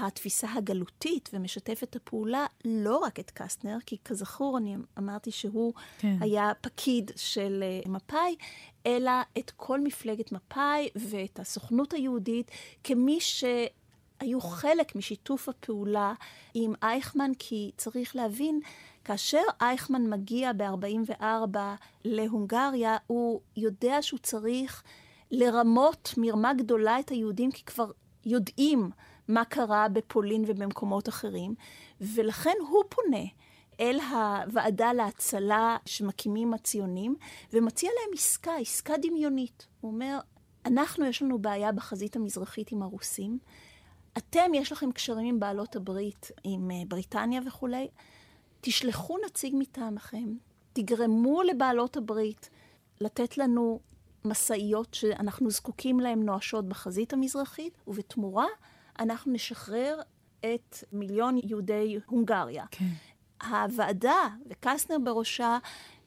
התפיסה 0.00 0.52
הגלותית 0.52 1.30
ומשתפת 1.32 1.96
הפעולה 1.96 2.46
לא 2.64 2.96
רק 2.96 3.20
את 3.20 3.30
קסטנר, 3.30 3.76
כי 3.86 3.96
כזכור, 4.04 4.58
אני 4.58 4.76
אמרתי 4.98 5.30
שהוא 5.30 5.72
כן. 5.98 6.16
היה 6.20 6.52
פקיד 6.60 7.10
של 7.16 7.64
uh, 7.84 7.88
מפא"י, 7.88 8.36
אלא 8.86 9.12
את 9.38 9.50
כל 9.56 9.80
מפלגת 9.80 10.32
מפא"י 10.32 10.88
ואת 10.96 11.40
הסוכנות 11.40 11.92
היהודית 11.92 12.50
כמי 12.84 13.18
שהיו 13.20 14.40
חלק 14.40 14.96
משיתוף 14.96 15.48
הפעולה 15.48 16.12
עם 16.54 16.72
אייכמן, 16.82 17.30
כי 17.38 17.70
צריך 17.76 18.16
להבין, 18.16 18.60
כאשר 19.04 19.42
אייכמן 19.60 20.10
מגיע 20.10 20.52
ב-44 20.56 21.56
להונגריה, 22.04 22.96
הוא 23.06 23.40
יודע 23.56 23.98
שהוא 24.02 24.18
צריך 24.18 24.82
לרמות 25.30 26.14
מרמה 26.16 26.54
גדולה 26.54 27.00
את 27.00 27.08
היהודים, 27.08 27.52
כי 27.52 27.64
כבר 27.64 27.90
יודעים 28.24 28.90
מה 29.28 29.44
קרה 29.44 29.88
בפולין 29.88 30.44
ובמקומות 30.46 31.08
אחרים, 31.08 31.54
ולכן 32.00 32.54
הוא 32.68 32.84
פונה 32.88 33.24
אל 33.80 34.00
הוועדה 34.00 34.92
להצלה 34.92 35.76
שמקימים 35.86 36.54
הציונים, 36.54 37.16
ומציע 37.52 37.90
להם 37.90 38.14
עסקה, 38.14 38.56
עסקה 38.56 38.94
דמיונית. 39.02 39.66
הוא 39.80 39.92
אומר, 39.92 40.18
אנחנו, 40.66 41.04
יש 41.04 41.22
לנו 41.22 41.38
בעיה 41.38 41.72
בחזית 41.72 42.16
המזרחית 42.16 42.72
עם 42.72 42.82
הרוסים, 42.82 43.38
אתם, 44.18 44.54
יש 44.54 44.72
לכם 44.72 44.92
קשרים 44.92 45.26
עם 45.26 45.40
בעלות 45.40 45.76
הברית, 45.76 46.30
עם 46.44 46.70
אה, 46.70 46.76
בריטניה 46.88 47.40
וכולי, 47.46 47.88
תשלחו 48.60 49.16
נציג 49.26 49.54
מטעמכם, 49.58 50.34
תגרמו 50.72 51.42
לבעלות 51.42 51.96
הברית 51.96 52.50
לתת 53.00 53.38
לנו 53.38 53.80
משאיות 54.24 54.94
שאנחנו 54.94 55.50
זקוקים 55.50 56.00
להן 56.00 56.22
נואשות 56.22 56.68
בחזית 56.68 57.12
המזרחית, 57.12 57.78
ובתמורה 57.86 58.46
אנחנו 58.98 59.32
נשחרר 59.32 60.00
את 60.40 60.84
מיליון 60.92 61.38
יהודי 61.42 61.98
הונגריה. 62.06 62.64
כן. 62.70 62.84
הוועדה, 63.42 64.28
וקסנר 64.50 64.96
בראשה, 65.04 65.58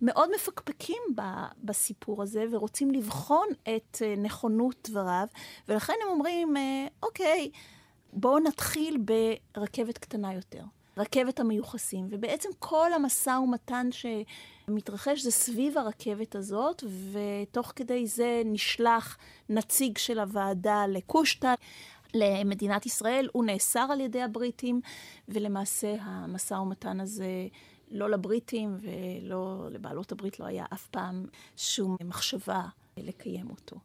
מאוד 0.02 0.30
מפקפקים 0.36 1.02
ב- 1.16 1.46
בסיפור 1.64 2.24
הזה 2.24 2.46
ורוצים 2.52 2.92
לבחון 2.92 3.48
את 3.64 3.98
uh, 4.02 4.20
נכונות 4.20 4.90
דבריו, 4.90 5.28
ולכן 5.68 5.94
הם 6.04 6.10
אומרים, 6.10 6.56
uh, 6.56 6.60
אוקיי, 7.04 7.52
בואו 8.14 8.40
נתחיל 8.40 8.98
ברכבת 9.56 9.98
קטנה 9.98 10.34
יותר, 10.34 10.64
רכבת 10.98 11.40
המיוחסים, 11.40 12.08
ובעצם 12.10 12.50
כל 12.60 12.94
המשא 12.94 13.30
ומתן 13.44 13.90
שמתרחש 13.92 15.22
זה 15.22 15.32
סביב 15.32 15.78
הרכבת 15.78 16.36
הזאת, 16.36 16.84
ותוך 17.12 17.74
כדי 17.76 18.08
זה 18.08 18.42
נשלח 18.46 19.18
נציג 19.50 19.98
של 19.98 20.20
הוועדה 20.20 20.86
לקושטא. 20.88 21.54
למדינת 22.14 22.86
ישראל, 22.86 23.30
הוא 23.32 23.46
נאסר 23.46 23.88
על 23.92 24.02
ידי 24.02 24.22
הבריטים, 24.22 24.82
ולמעשה 25.30 25.96
המשא 26.00 26.54
ומתן 26.54 27.00
הזה 27.00 27.48
לא 27.92 28.10
לבריטים 28.10 28.78
ולא 28.80 29.68
לבעלות 29.72 30.12
הברית 30.12 30.40
לא 30.40 30.46
היה 30.46 30.66
אף 30.74 30.88
פעם 30.88 31.26
שום 31.58 31.96
מחשבה 32.04 32.64
לקיים 32.98 33.50
אותו. 33.50 33.76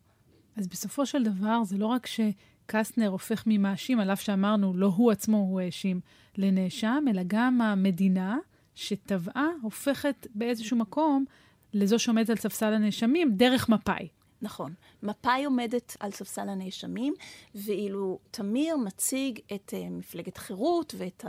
אז 0.57 0.69
בסופו 0.69 1.07
של 1.07 1.23
דבר 1.23 1.65
זה 1.65 1.79
לא 1.79 1.87
רק 1.87 2.07
שקסטנר 2.07 3.09
הופך 3.09 3.43
ממאשים, 3.47 4.01
על 4.01 4.13
אף 4.13 4.21
שאמרנו, 4.21 4.75
לא 4.75 4.87
הוא 4.87 5.13
עצמו 5.13 5.37
הוא 5.37 5.61
האשים, 5.61 6.01
לנאשם, 6.39 7.05
אלא 7.11 7.23
גם 7.27 7.61
המדינה 7.61 8.39
שטבעה 8.75 9.49
הופכת 9.63 10.27
באיזשהו 10.35 10.77
מקום 10.77 11.25
לזו 11.73 11.99
שעומדת 11.99 12.31
על 12.31 12.37
ספסל 12.37 12.73
הנאשמים 12.73 13.37
דרך 13.37 13.69
מפא"י. 13.69 14.09
נכון. 14.43 14.75
מפא"י 15.03 15.45
עומדת 15.45 15.97
על 16.01 16.11
ספסל 16.11 16.49
הנאשמים, 16.49 17.15
ואילו 17.55 18.19
תמיר 18.31 18.77
מציג 18.77 19.41
את 19.55 19.75
uh, 19.77 19.91
מפלגת 19.91 20.37
חירות 20.37 20.95
ואת 20.99 21.25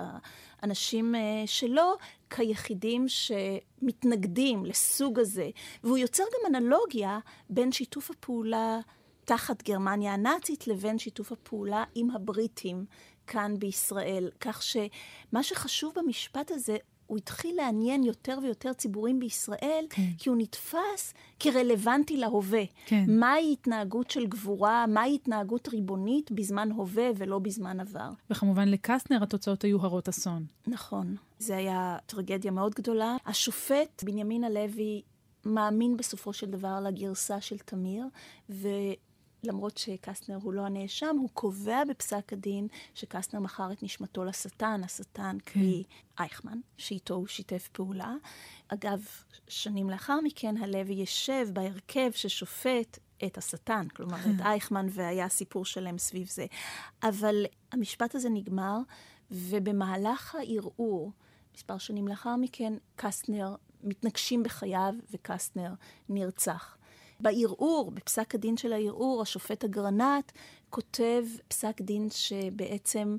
האנשים 0.62 1.16
uh, 1.16 1.18
שלו 1.46 1.94
כיחידים 2.30 3.06
שמתנגדים 3.08 4.66
לסוג 4.66 5.20
הזה. 5.20 5.50
והוא 5.84 5.98
יוצר 5.98 6.24
גם 6.24 6.56
אנלוגיה 6.56 7.20
בין 7.50 7.72
שיתוף 7.72 8.12
הפעולה 8.12 8.80
תחת 9.26 9.64
גרמניה 9.64 10.14
הנאצית 10.14 10.68
לבין 10.68 11.00
שיתוף 11.00 11.32
הפעולה 11.32 11.84
עם 11.96 12.12
הבריטים 12.12 12.86
כאן 13.28 13.60
בישראל. 13.60 14.30
כך 14.40 14.64
שמה 14.64 15.44
שחשוב 15.44 15.94
במשפט 15.96 16.52
הזה 16.52 16.78
הוא 17.08 17.18
התחיל 17.18 17.56
לעניין 17.56 18.04
יותר 18.04 18.40
ויותר 18.44 18.74
ציבורים 18.74 19.20
בישראל, 19.20 19.86
כן. 19.90 20.10
כי 20.18 20.30
הוא 20.30 20.38
נתפס 20.38 21.14
כרלוונטי 21.40 22.18
להווה. 22.18 22.64
כן. 22.86 23.04
מהי 23.08 23.54
התנהגות 23.54 24.12
של 24.12 24.28
גבורה, 24.28 24.88
מהי 24.88 25.16
התנהגות 25.16 25.68
ריבונית 25.68 26.32
בזמן 26.32 26.72
הווה 26.72 27.10
ולא 27.18 27.40
בזמן 27.40 27.80
עבר. 27.80 28.10
וכמובן 28.30 28.68
לקסטנר 28.68 29.24
התוצאות 29.24 29.64
היו 29.64 29.82
הרות 29.82 30.10
אסון. 30.10 30.46
נכון. 30.68 31.16
זה 31.40 31.58
היה 31.58 31.98
טרגדיה 32.06 32.52
מאוד 32.52 32.76
גדולה. 32.76 33.18
השופט 33.26 34.04
בנימין 34.04 34.44
הלוי 34.44 35.02
מאמין 35.46 35.98
בסופו 35.98 36.34
של 36.34 36.52
דבר 36.52 36.80
לגרסה 36.80 37.42
של 37.42 37.58
תמיר, 37.58 38.06
ו... 38.50 38.68
למרות 39.44 39.78
שקסטנר 39.78 40.38
הוא 40.42 40.54
לא 40.54 40.62
הנאשם, 40.62 41.16
הוא 41.20 41.30
קובע 41.34 41.84
בפסק 41.90 42.34
הדין 42.34 42.68
שקסטנר 42.96 43.40
מכר 43.40 43.72
את 43.72 43.84
נשמתו 43.84 44.24
לשטן, 44.24 44.82
השטן 44.84 45.38
כן. 45.46 45.52
קרי 45.60 45.84
אייכמן, 46.20 46.60
שאיתו 46.78 47.14
הוא 47.14 47.28
שיתף 47.28 47.70
פעולה. 47.72 48.16
אגב, 48.68 49.06
שנים 49.48 49.90
לאחר 49.90 50.20
מכן 50.24 50.58
הלוי 50.58 50.94
ישב 50.94 51.48
בהרכב 51.54 52.12
ששופט 52.12 53.00
את 53.26 53.38
השטן, 53.38 53.88
כלומר 53.88 54.18
את 54.18 54.42
אייכמן, 54.42 54.88
והיה 54.90 55.30
סיפור 55.30 55.66
שלם 55.66 55.98
סביב 55.98 56.28
זה. 56.28 56.46
אבל 57.04 57.46
המשפט 57.72 58.16
הזה 58.16 58.30
נגמר, 58.30 58.78
ובמהלך 59.32 60.36
הערעור, 60.36 61.12
מספר 61.56 61.78
שנים 61.78 62.08
לאחר 62.08 62.36
מכן, 62.36 62.74
קסטנר 62.96 63.56
מתנגשים 63.84 64.44
בחייו 64.44 64.94
וקסטנר 65.12 65.74
נרצח. 66.10 66.77
בערעור, 67.20 67.92
בפסק 67.92 68.36
הדין 68.36 68.58
של 68.58 68.74
הערעור, 68.74 69.22
השופט 69.22 69.64
אגרנט 69.64 70.32
כותב 70.70 71.24
פסק 71.48 71.82
דין 71.82 72.08
שבעצם 72.10 73.18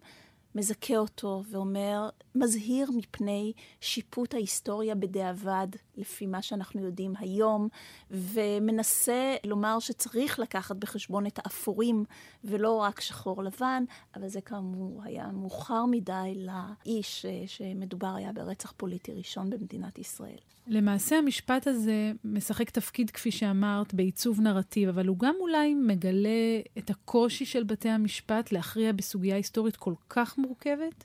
מזכה 0.55 0.97
אותו 0.97 1.43
ואומר, 1.51 2.09
מזהיר 2.35 2.91
מפני 2.97 3.53
שיפוט 3.81 4.35
ההיסטוריה 4.35 4.95
בדיעבד, 4.95 5.69
לפי 5.97 6.27
מה 6.27 6.43
שאנחנו 6.43 6.85
יודעים 6.85 7.13
היום, 7.19 7.69
ומנסה 8.11 9.37
לומר 9.45 9.79
שצריך 9.79 10.39
לקחת 10.39 10.77
בחשבון 10.77 11.27
את 11.27 11.39
האפורים 11.39 12.05
ולא 12.45 12.77
רק 12.77 13.01
שחור 13.01 13.43
לבן, 13.43 13.85
אבל 14.17 14.29
זה 14.29 14.41
כאמור 14.41 15.03
היה 15.05 15.27
מאוחר 15.33 15.85
מדי 15.91 16.35
לאיש 16.37 17.27
שמדובר 17.47 18.15
היה 18.17 18.33
ברצח 18.33 18.73
פוליטי 18.77 19.13
ראשון 19.13 19.51
במדינת 19.51 19.99
ישראל. 19.99 20.39
למעשה 20.71 21.19
המשפט 21.19 21.67
הזה 21.67 22.13
משחק 22.25 22.71
תפקיד, 22.71 23.11
כפי 23.11 23.31
שאמרת, 23.31 23.95
בעיצוב 23.95 24.41
נרטיב, 24.41 24.89
אבל 24.89 25.07
הוא 25.07 25.19
גם 25.19 25.35
אולי 25.41 25.75
מגלה 25.75 26.61
את 26.79 26.91
הקושי 26.91 27.47
של 27.47 27.65
בתי 27.65 27.89
המשפט 27.89 28.53
להכריע 28.53 28.93
בסוגיה 28.93 29.37
היסטורית 29.37 29.77
כל 29.77 29.95
כך 30.09 30.38
מורכבת? 30.39 31.05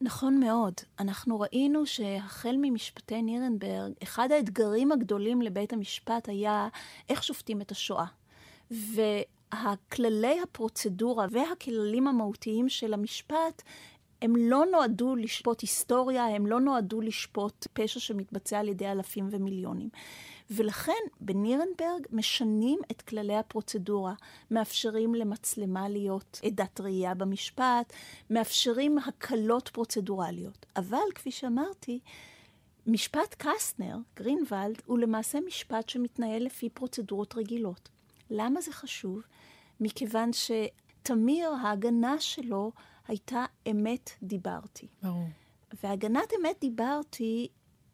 נכון 0.00 0.40
מאוד. 0.40 0.74
אנחנו 1.00 1.40
ראינו 1.40 1.86
שהחל 1.86 2.56
ממשפטי 2.58 3.22
נירנברג, 3.22 3.92
אחד 4.02 4.32
האתגרים 4.32 4.92
הגדולים 4.92 5.42
לבית 5.42 5.72
המשפט 5.72 6.28
היה 6.28 6.68
איך 7.08 7.22
שופטים 7.22 7.60
את 7.60 7.70
השואה. 7.70 8.06
והכללי 8.70 10.40
הפרוצדורה 10.42 11.26
והכללים 11.30 12.08
המהותיים 12.08 12.68
של 12.68 12.94
המשפט 12.94 13.62
הם 14.24 14.36
לא 14.36 14.64
נועדו 14.72 15.16
לשפוט 15.16 15.60
היסטוריה, 15.60 16.24
הם 16.24 16.46
לא 16.46 16.60
נועדו 16.60 17.00
לשפוט 17.00 17.66
פשע 17.72 18.00
שמתבצע 18.00 18.58
על 18.58 18.68
ידי 18.68 18.88
אלפים 18.88 19.28
ומיליונים. 19.30 19.88
ולכן 20.50 20.92
בנירנברג 21.20 22.06
משנים 22.12 22.78
את 22.90 23.02
כללי 23.02 23.36
הפרוצדורה, 23.36 24.14
מאפשרים 24.50 25.14
למצלמה 25.14 25.88
להיות 25.88 26.40
עדת 26.44 26.80
ראייה 26.80 27.14
במשפט, 27.14 27.92
מאפשרים 28.30 28.98
הקלות 28.98 29.68
פרוצדורליות. 29.68 30.66
אבל 30.76 30.98
כפי 31.14 31.30
שאמרתי, 31.30 32.00
משפט 32.86 33.34
קסטנר, 33.38 33.96
גרינוולד, 34.16 34.82
הוא 34.86 34.98
למעשה 34.98 35.38
משפט 35.46 35.88
שמתנהל 35.88 36.44
לפי 36.44 36.68
פרוצדורות 36.68 37.34
רגילות. 37.34 37.88
למה 38.30 38.60
זה 38.60 38.72
חשוב? 38.72 39.22
מכיוון 39.80 40.30
שתמיר, 40.32 41.50
ההגנה 41.50 42.20
שלו 42.20 42.72
הייתה 43.08 43.44
אמת 43.70 44.10
דיברתי. 44.22 44.86
ברור. 45.02 45.28
והגנת 45.82 46.32
אמת 46.40 46.56
דיברתי 46.60 47.48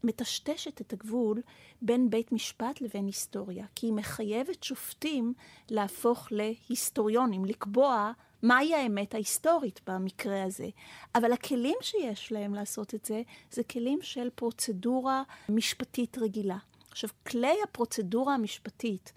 מטשטשת 0.04 0.80
את 0.80 0.92
הגבול 0.92 1.42
בין 1.82 2.10
בית 2.10 2.32
משפט 2.32 2.80
לבין 2.80 3.06
היסטוריה, 3.06 3.66
כי 3.74 3.86
היא 3.86 3.92
מחייבת 3.92 4.62
שופטים 4.62 5.34
להפוך 5.70 6.28
להיסטוריונים, 6.30 7.44
לקבוע 7.44 8.12
מהי 8.42 8.74
האמת 8.74 9.14
ההיסטורית 9.14 9.80
במקרה 9.86 10.44
הזה. 10.44 10.68
אבל 11.14 11.32
הכלים 11.32 11.76
שיש 11.80 12.32
להם 12.32 12.54
לעשות 12.54 12.94
את 12.94 13.04
זה, 13.04 13.22
זה 13.50 13.62
כלים 13.62 13.98
של 14.02 14.30
פרוצדורה 14.34 15.22
משפטית 15.48 16.18
רגילה. 16.18 16.58
עכשיו, 16.90 17.10
כלי 17.26 17.54
הפרוצדורה 17.64 18.34
המשפטית, 18.34 19.12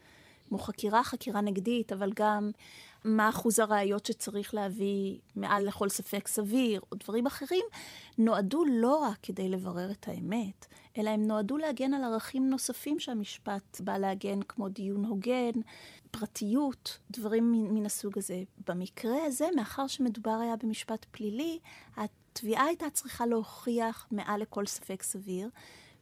כמו 0.49 0.57
חקירה, 0.57 1.03
חקירה 1.03 1.41
נגדית, 1.41 1.93
אבל 1.93 2.11
גם 2.15 2.51
מה 3.05 3.29
אחוז 3.29 3.59
הראיות 3.59 4.05
שצריך 4.05 4.53
להביא 4.53 5.19
מעל 5.35 5.67
לכל 5.67 5.89
ספק 5.89 6.27
סביר, 6.27 6.81
או 6.91 6.97
דברים 6.97 7.25
אחרים, 7.25 7.65
נועדו 8.17 8.63
לא 8.69 8.95
רק 8.95 9.17
כדי 9.23 9.49
לברר 9.49 9.91
את 9.91 10.07
האמת, 10.07 10.65
אלא 10.97 11.09
הם 11.09 11.27
נועדו 11.27 11.57
להגן 11.57 11.93
על 11.93 12.03
ערכים 12.03 12.49
נוספים 12.49 12.99
שהמשפט 12.99 13.81
בא 13.81 13.97
להגן, 13.97 14.41
כמו 14.41 14.69
דיון 14.69 15.05
הוגן, 15.05 15.51
פרטיות, 16.11 16.99
דברים 17.11 17.73
מן 17.73 17.85
הסוג 17.85 18.17
הזה. 18.17 18.43
במקרה 18.67 19.25
הזה, 19.25 19.47
מאחר 19.55 19.87
שמדובר 19.87 20.37
היה 20.41 20.55
במשפט 20.55 21.05
פלילי, 21.11 21.59
התביעה 21.97 22.65
הייתה 22.65 22.89
צריכה 22.89 23.25
להוכיח 23.25 24.07
מעל 24.11 24.41
לכל 24.41 24.65
ספק 24.65 25.03
סביר, 25.03 25.49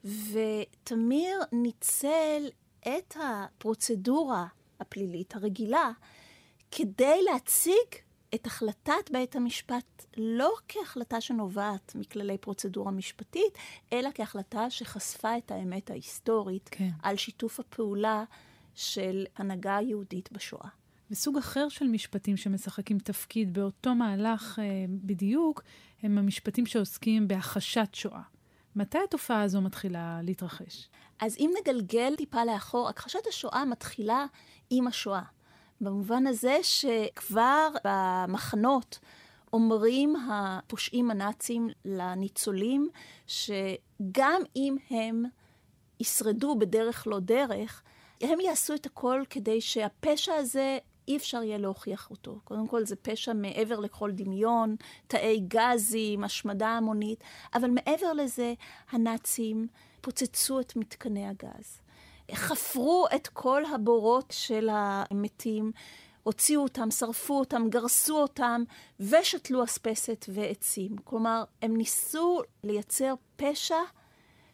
ותמיר 0.03 1.39
ניצל 1.51 2.43
את 2.81 3.15
הפרוצדורה 3.20 4.48
הפלילית 4.79 5.36
הרגילה 5.36 5.91
כדי 6.72 7.20
להציג 7.32 7.75
את 8.36 8.46
החלטת 8.46 9.12
בית 9.12 9.36
המשפט 9.36 10.06
לא 10.18 10.54
כהחלטה 10.68 11.22
שנובעת 11.22 11.96
מכללי 11.96 12.38
פרוצדורה 12.38 12.92
משפטית, 12.92 13.58
אלא 13.94 14.10
כהחלטה 14.13 14.70
שחשפה 14.70 15.38
את 15.38 15.51
האמת 15.51 15.90
ההיסטורית 15.90 16.70
כן. 16.72 16.90
על 17.04 17.18
שיתוף 17.18 17.60
הפעולה 17.60 18.24
של 18.75 19.25
הנהגה 19.38 19.78
היהודית 19.78 20.32
בשואה. 20.32 20.70
וסוג 21.12 21.38
אחר 21.38 21.70
של 21.70 21.88
משפטים 21.88 22.38
שמשחקים 22.38 23.00
תפקיד 23.00 23.54
באותו 23.54 23.96
מהלך 23.96 24.60
אה, 24.60 24.86
בדיוק, 24.90 25.62
הם 26.04 26.18
המשפטים 26.18 26.66
שעוסקים 26.66 27.28
בהכחשת 27.28 27.90
שואה. 27.94 28.22
מתי 28.75 28.98
התופעה 29.04 29.42
הזו 29.42 29.62
מתחילה 29.62 30.20
להתרחש? 30.24 30.90
אז 31.20 31.38
אם 31.40 31.51
נגלגל 31.62 32.16
טיפה 32.16 32.46
לאחור, 32.46 32.90
הכחשת 32.90 33.28
השואה 33.30 33.66
מתחילה 33.66 34.25
עם 34.70 34.88
השואה. 34.88 35.22
במובן 35.81 36.27
הזה 36.27 36.57
שכבר 36.61 37.69
במחנות 37.83 39.00
אומרים 39.53 40.15
הפושעים 40.15 41.11
הנאצים 41.11 41.70
לניצולים, 41.85 42.89
שגם 43.27 44.41
אם 44.55 44.75
הם 44.89 45.24
ישרדו 46.00 46.55
בדרך 46.59 47.07
לא 47.07 47.20
דרך, 47.20 47.83
הם 48.22 48.39
יעשו 48.39 48.74
את 48.74 48.85
הכל 48.85 49.24
כדי 49.29 49.61
שהפשע 49.61 50.33
הזה 50.33 50.77
אי 51.07 51.17
אפשר 51.17 51.44
יהיה 51.44 51.57
להוכיח 51.57 52.09
אותו. 52.09 52.39
קודם 52.44 52.67
כל 52.67 52.85
זה 52.85 52.96
פשע 52.96 53.33
מעבר 53.33 53.79
לכל 53.79 54.11
דמיון, 54.11 54.75
תאי 55.07 55.39
גזים, 55.48 56.24
השמדה 56.24 56.67
המונית, 56.67 57.24
אבל 57.53 57.70
מעבר 57.70 58.13
לזה 58.13 58.53
הנאצים 58.91 59.67
פוצצו 60.01 60.59
את 60.59 60.75
מתקני 60.75 61.27
הגז. 61.27 61.80
חפרו 62.33 63.05
את 63.15 63.27
כל 63.27 63.63
הבורות 63.65 64.33
של 64.37 64.70
המתים, 64.72 65.72
הוציאו 66.24 66.63
אותם, 66.63 66.91
שרפו 66.91 67.39
אותם, 67.39 67.70
גרסו 67.70 68.22
אותם, 68.22 68.63
ושתלו 69.00 69.63
אספסת 69.63 70.25
ועצים. 70.29 70.96
כלומר, 71.03 71.44
הם 71.61 71.77
ניסו 71.77 72.41
לייצר 72.63 73.13
פשע 73.35 73.79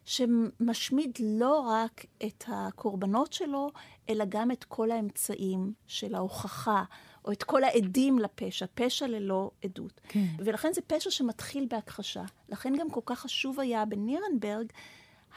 שמשמיד 0.06 1.18
לא 1.22 1.60
רק 1.60 2.06
את 2.26 2.44
הקורבנות 2.48 3.34
שלו, 3.34 3.72
אלא 4.10 4.26
גם 4.30 4.52
את 4.52 4.64
כל 4.64 4.92
האמצעים 4.92 5.74
של 5.88 6.16
ההוכחה, 6.16 6.84
או 7.26 7.32
את 7.32 7.44
כל 7.44 7.64
העדים 7.64 8.20
לפשע, 8.20 8.66
פשע 8.74 9.08
ללא 9.08 9.52
עדות. 9.64 10.02
כן. 10.08 10.26
ולכן 10.40 10.74
זה 10.74 10.82
פשע 10.82 11.12
שמתחיל 11.12 11.68
בהכחשה. 11.70 12.24
לכן 12.50 12.74
גם 12.80 12.90
כל 12.90 13.02
כך 13.06 13.20
חשוב 13.20 13.60
היה 13.60 13.86
בנירנברג 13.86 14.68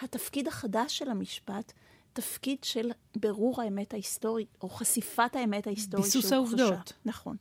התפקיד 0.02 0.48
החדש 0.48 0.98
של 0.98 1.10
המשפט, 1.10 1.72
תפקיד 2.12 2.64
של 2.64 2.90
ברור 3.16 3.62
האמת 3.62 3.92
ההיסטורית, 3.92 4.48
או 4.62 4.68
חשיפת 4.68 5.36
האמת 5.36 5.66
ההיסטורית 5.66 6.06
ביסוס 6.06 6.32
העובדות. 6.32 6.92
נכון. 7.04 7.36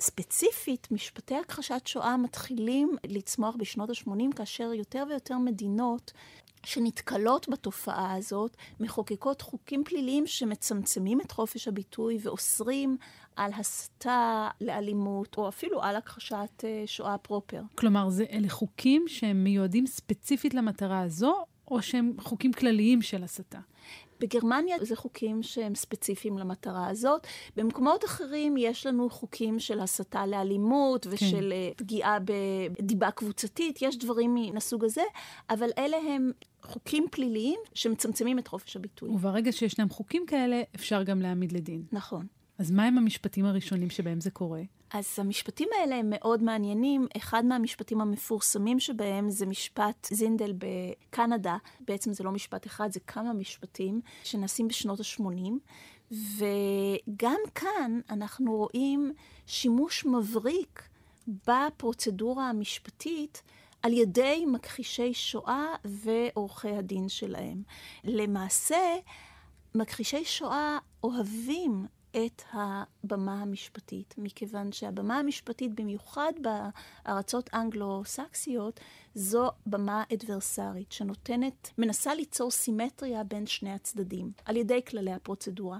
ספציפית, 0.00 0.88
משפטי 0.90 1.34
הכחשת 1.36 1.82
שואה 1.86 2.16
מתחילים 2.16 2.96
לצמוח 3.06 3.56
בשנות 3.56 3.90
ה-80, 3.90 4.36
כאשר 4.36 4.72
יותר 4.72 5.04
ויותר 5.08 5.38
מדינות 5.38 6.12
שנתקלות 6.66 7.48
בתופעה 7.48 8.14
הזאת, 8.14 8.56
מחוקקות 8.80 9.42
חוקים 9.42 9.84
פליליים 9.84 10.26
שמצמצמים 10.26 11.20
את 11.20 11.32
חופש 11.32 11.68
הביטוי 11.68 12.18
ואוסרים 12.22 12.96
על 13.36 13.50
הסתה 13.52 14.48
לאלימות, 14.60 15.36
או 15.36 15.48
אפילו 15.48 15.82
על 15.82 15.96
הכחשת 15.96 16.64
אה, 16.64 16.82
שואה 16.86 17.18
פרופר. 17.18 17.62
כלומר, 17.74 18.08
זה, 18.08 18.24
אלה 18.32 18.48
חוקים 18.48 19.04
שהם 19.08 19.44
מיועדים 19.44 19.86
ספציפית 19.86 20.54
למטרה 20.54 21.00
הזו, 21.00 21.44
או 21.68 21.82
שהם 21.82 22.12
חוקים 22.18 22.52
כלליים 22.52 23.02
של 23.02 23.24
הסתה? 23.24 23.60
בגרמניה 24.20 24.76
זה 24.80 24.96
חוקים 24.96 25.42
שהם 25.42 25.74
ספציפיים 25.74 26.38
למטרה 26.38 26.88
הזאת. 26.88 27.26
במקומות 27.56 28.04
אחרים 28.04 28.56
יש 28.56 28.86
לנו 28.86 29.10
חוקים 29.10 29.58
של 29.58 29.80
הסתה 29.80 30.26
לאלימות 30.26 31.06
ושל 31.10 31.52
כן. 31.76 31.84
פגיעה 31.84 32.18
בדיבה 32.78 33.10
קבוצתית, 33.10 33.82
יש 33.82 33.98
דברים 33.98 34.34
מן 34.34 34.56
הסוג 34.56 34.84
הזה, 34.84 35.02
אבל 35.50 35.68
אלה 35.78 35.96
הם 35.96 36.32
חוקים 36.62 37.06
פליליים 37.10 37.60
שמצמצמים 37.74 38.38
את 38.38 38.48
חופש 38.48 38.76
הביטוי. 38.76 39.08
וברגע 39.08 39.52
שישנם 39.52 39.88
חוקים 39.88 40.26
כאלה, 40.26 40.62
אפשר 40.74 41.02
גם 41.02 41.22
להעמיד 41.22 41.52
לדין. 41.52 41.82
נכון. 41.92 42.26
אז 42.58 42.70
מה 42.70 42.84
הם 42.84 42.98
המשפטים 42.98 43.44
הראשונים 43.44 43.90
שבהם 43.90 44.20
זה 44.20 44.30
קורה? 44.30 44.62
אז 44.90 45.06
המשפטים 45.18 45.68
האלה 45.80 45.96
הם 45.96 46.10
מאוד 46.10 46.42
מעניינים. 46.42 47.06
אחד 47.16 47.44
מהמשפטים 47.44 48.00
המפורסמים 48.00 48.80
שבהם 48.80 49.30
זה 49.30 49.46
משפט 49.46 50.08
זינדל 50.10 50.52
בקנדה. 50.58 51.56
בעצם 51.80 52.12
זה 52.12 52.24
לא 52.24 52.30
משפט 52.30 52.66
אחד, 52.66 52.92
זה 52.92 53.00
כמה 53.00 53.32
משפטים 53.32 54.00
שנעשים 54.24 54.68
בשנות 54.68 55.00
ה-80. 55.00 55.52
וגם 56.10 57.38
כאן 57.54 58.00
אנחנו 58.10 58.56
רואים 58.56 59.12
שימוש 59.46 60.06
מבריק 60.06 60.88
בפרוצדורה 61.28 62.50
המשפטית 62.50 63.42
על 63.82 63.92
ידי 63.92 64.44
מכחישי 64.46 65.14
שואה 65.14 65.66
ועורכי 65.84 66.68
הדין 66.68 67.08
שלהם. 67.08 67.62
למעשה, 68.04 68.96
מכחישי 69.74 70.24
שואה 70.24 70.78
אוהבים 71.04 71.86
את 72.16 72.42
הבמה 72.52 73.42
המשפטית, 73.42 74.14
מכיוון 74.18 74.72
שהבמה 74.72 75.18
המשפטית, 75.18 75.74
במיוחד 75.74 76.32
בארצות 77.06 77.50
אנגלו-סקסיות, 77.54 78.80
זו 79.14 79.50
במה 79.66 80.04
אדברסרית, 80.12 80.92
שנותנת, 80.92 81.70
מנסה 81.78 82.14
ליצור 82.14 82.50
סימטריה 82.50 83.24
בין 83.24 83.46
שני 83.46 83.72
הצדדים, 83.72 84.32
על 84.44 84.56
ידי 84.56 84.80
כללי 84.88 85.12
הפרוצדורה. 85.12 85.78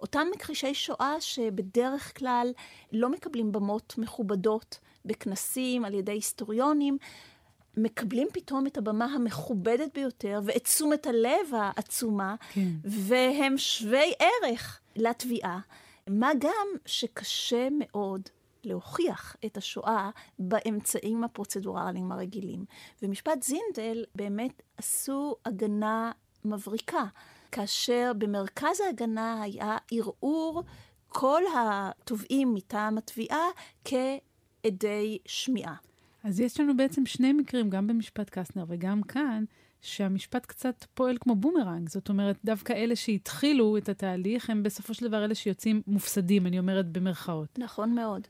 אותם 0.00 0.26
מכחישי 0.34 0.74
שואה 0.74 1.20
שבדרך 1.20 2.18
כלל 2.18 2.52
לא 2.92 3.08
מקבלים 3.08 3.52
במות 3.52 3.94
מכובדות 3.98 4.78
בכנסים 5.04 5.84
על 5.84 5.94
ידי 5.94 6.12
היסטוריונים, 6.12 6.98
מקבלים 7.76 8.28
פתאום 8.32 8.66
את 8.66 8.78
הבמה 8.78 9.04
המכובדת 9.04 9.94
ביותר 9.94 10.40
ואת 10.44 10.64
תשומת 10.64 11.06
הלב 11.06 11.54
העצומה, 11.56 12.34
כן. 12.52 12.68
והם 12.84 13.58
שווי 13.58 14.12
ערך 14.18 14.80
לתביעה. 14.96 15.60
מה 16.08 16.30
גם 16.40 16.66
שקשה 16.86 17.68
מאוד 17.78 18.28
להוכיח 18.64 19.36
את 19.44 19.56
השואה 19.56 20.10
באמצעים 20.38 21.24
הפרוצדורליים 21.24 22.12
הרגילים. 22.12 22.64
ומשפט 23.02 23.42
זינדל 23.42 24.04
באמת 24.14 24.62
עשו 24.76 25.36
הגנה 25.44 26.12
מבריקה, 26.44 27.04
כאשר 27.52 28.12
במרכז 28.18 28.80
ההגנה 28.80 29.42
היה 29.42 29.76
ערעור 29.92 30.62
כל 31.08 31.42
התובעים 31.56 32.54
מטעם 32.54 32.98
התביעה 32.98 33.46
כעדי 33.84 35.18
שמיעה. 35.26 35.74
אז 36.24 36.40
יש 36.40 36.60
לנו 36.60 36.76
בעצם 36.76 37.06
שני 37.06 37.32
מקרים, 37.32 37.70
גם 37.70 37.86
במשפט 37.86 38.30
קסטנר 38.30 38.64
וגם 38.68 39.02
כאן, 39.02 39.44
שהמשפט 39.80 40.46
קצת 40.46 40.84
פועל 40.94 41.16
כמו 41.20 41.34
בומרנג. 41.34 41.88
זאת 41.88 42.08
אומרת, 42.08 42.36
דווקא 42.44 42.72
אלה 42.72 42.96
שהתחילו 42.96 43.76
את 43.76 43.88
התהליך, 43.88 44.50
הם 44.50 44.62
בסופו 44.62 44.94
של 44.94 45.08
דבר 45.08 45.24
אלה 45.24 45.34
שיוצאים 45.34 45.82
מופסדים, 45.86 46.46
אני 46.46 46.58
אומרת 46.58 46.92
במרכאות. 46.92 47.58
נכון 47.58 47.94
מאוד. 47.94 48.26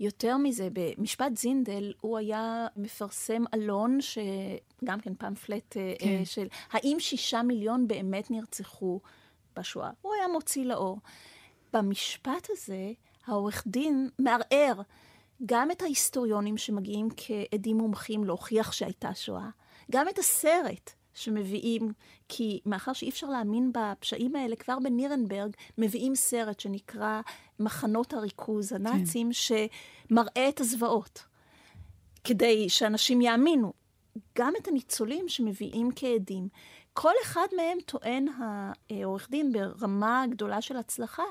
יותר 0.00 0.36
מזה, 0.36 0.68
במשפט 0.72 1.36
זינדל 1.36 1.92
הוא 2.00 2.18
היה 2.18 2.66
מפרסם 2.76 3.44
עלון, 3.54 3.98
שגם 4.00 5.00
כן 5.00 5.14
פמפלט 5.14 5.76
אה, 5.76 5.94
כן. 5.98 6.20
אה, 6.22 6.26
של 6.26 6.46
האם 6.70 6.96
שישה 7.00 7.42
מיליון 7.42 7.88
באמת 7.88 8.30
נרצחו 8.30 9.00
בשואה. 9.56 9.90
הוא 10.02 10.12
היה 10.14 10.28
מוציא 10.28 10.64
לאור. 10.64 10.98
במשפט 11.72 12.48
הזה, 12.50 12.92
העורך 13.26 13.64
דין 13.66 14.08
מערער 14.18 14.82
גם 15.46 15.70
את 15.70 15.82
ההיסטוריונים 15.82 16.56
שמגיעים 16.58 17.08
כעדים 17.16 17.78
מומחים 17.78 18.24
להוכיח 18.24 18.72
שהייתה 18.72 19.14
שואה, 19.14 19.48
גם 19.90 20.08
את 20.08 20.18
הסרט 20.18 20.90
שמביאים, 21.14 21.92
כי 22.28 22.60
מאחר 22.66 22.92
שאי 22.92 23.08
אפשר 23.08 23.26
להאמין 23.26 23.72
בפשעים 23.72 24.36
האלה, 24.36 24.56
כבר 24.56 24.78
בנירנברג 24.78 25.50
מביאים 25.78 26.14
סרט 26.14 26.60
שנקרא 26.60 27.20
מחנות 27.60 28.12
הריכוז 28.12 28.72
הנאצים, 28.72 29.26
כן. 29.26 29.32
שמראה 29.32 30.48
את 30.48 30.60
הזוועות, 30.60 31.24
כדי 32.24 32.68
שאנשים 32.68 33.20
יאמינו. 33.20 33.72
גם 34.38 34.52
את 34.62 34.68
הניצולים 34.68 35.28
שמביאים 35.28 35.90
כעדים. 35.96 36.48
כל 36.92 37.12
אחד 37.22 37.46
מהם, 37.56 37.78
טוען 37.86 38.26
העורך 38.90 39.30
דין 39.30 39.52
ברמה 39.52 40.24
גדולה 40.30 40.60
של 40.60 40.76
הצלחה, 40.76 41.22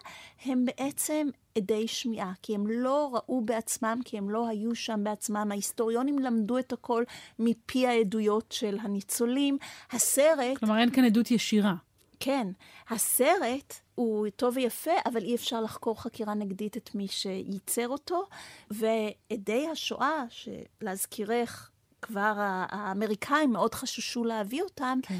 הם 0.45 0.65
בעצם 0.65 1.27
עדי 1.57 1.87
שמיעה, 1.87 2.33
כי 2.41 2.55
הם 2.55 2.67
לא 2.67 3.09
ראו 3.13 3.41
בעצמם, 3.41 3.99
כי 4.05 4.17
הם 4.17 4.29
לא 4.29 4.47
היו 4.47 4.75
שם 4.75 4.99
בעצמם. 5.03 5.47
ההיסטוריונים 5.51 6.19
למדו 6.19 6.57
את 6.57 6.73
הכל 6.73 7.03
מפי 7.39 7.87
העדויות 7.87 8.51
של 8.51 8.77
הניצולים. 8.81 9.57
הסרט... 9.91 10.57
כלומר, 10.57 10.77
אין 10.77 10.91
כאן 10.91 11.05
עדות 11.05 11.31
ישירה. 11.31 11.75
כן. 12.19 12.47
הסרט 12.89 13.73
הוא 13.95 14.27
טוב 14.35 14.57
ויפה, 14.57 14.91
אבל 15.05 15.23
אי 15.23 15.35
אפשר 15.35 15.61
לחקור 15.61 16.01
חקירה 16.01 16.33
נגדית 16.33 16.77
את 16.77 16.95
מי 16.95 17.07
שייצר 17.07 17.87
אותו. 17.87 18.23
ועדי 18.71 19.67
השואה, 19.71 20.23
שלהזכירך, 20.29 21.71
כבר 22.01 22.33
האמריקאים 22.37 23.51
מאוד 23.51 23.75
חששו 23.75 24.23
להביא 24.23 24.61
אותם, 24.61 24.99
כן. 25.03 25.19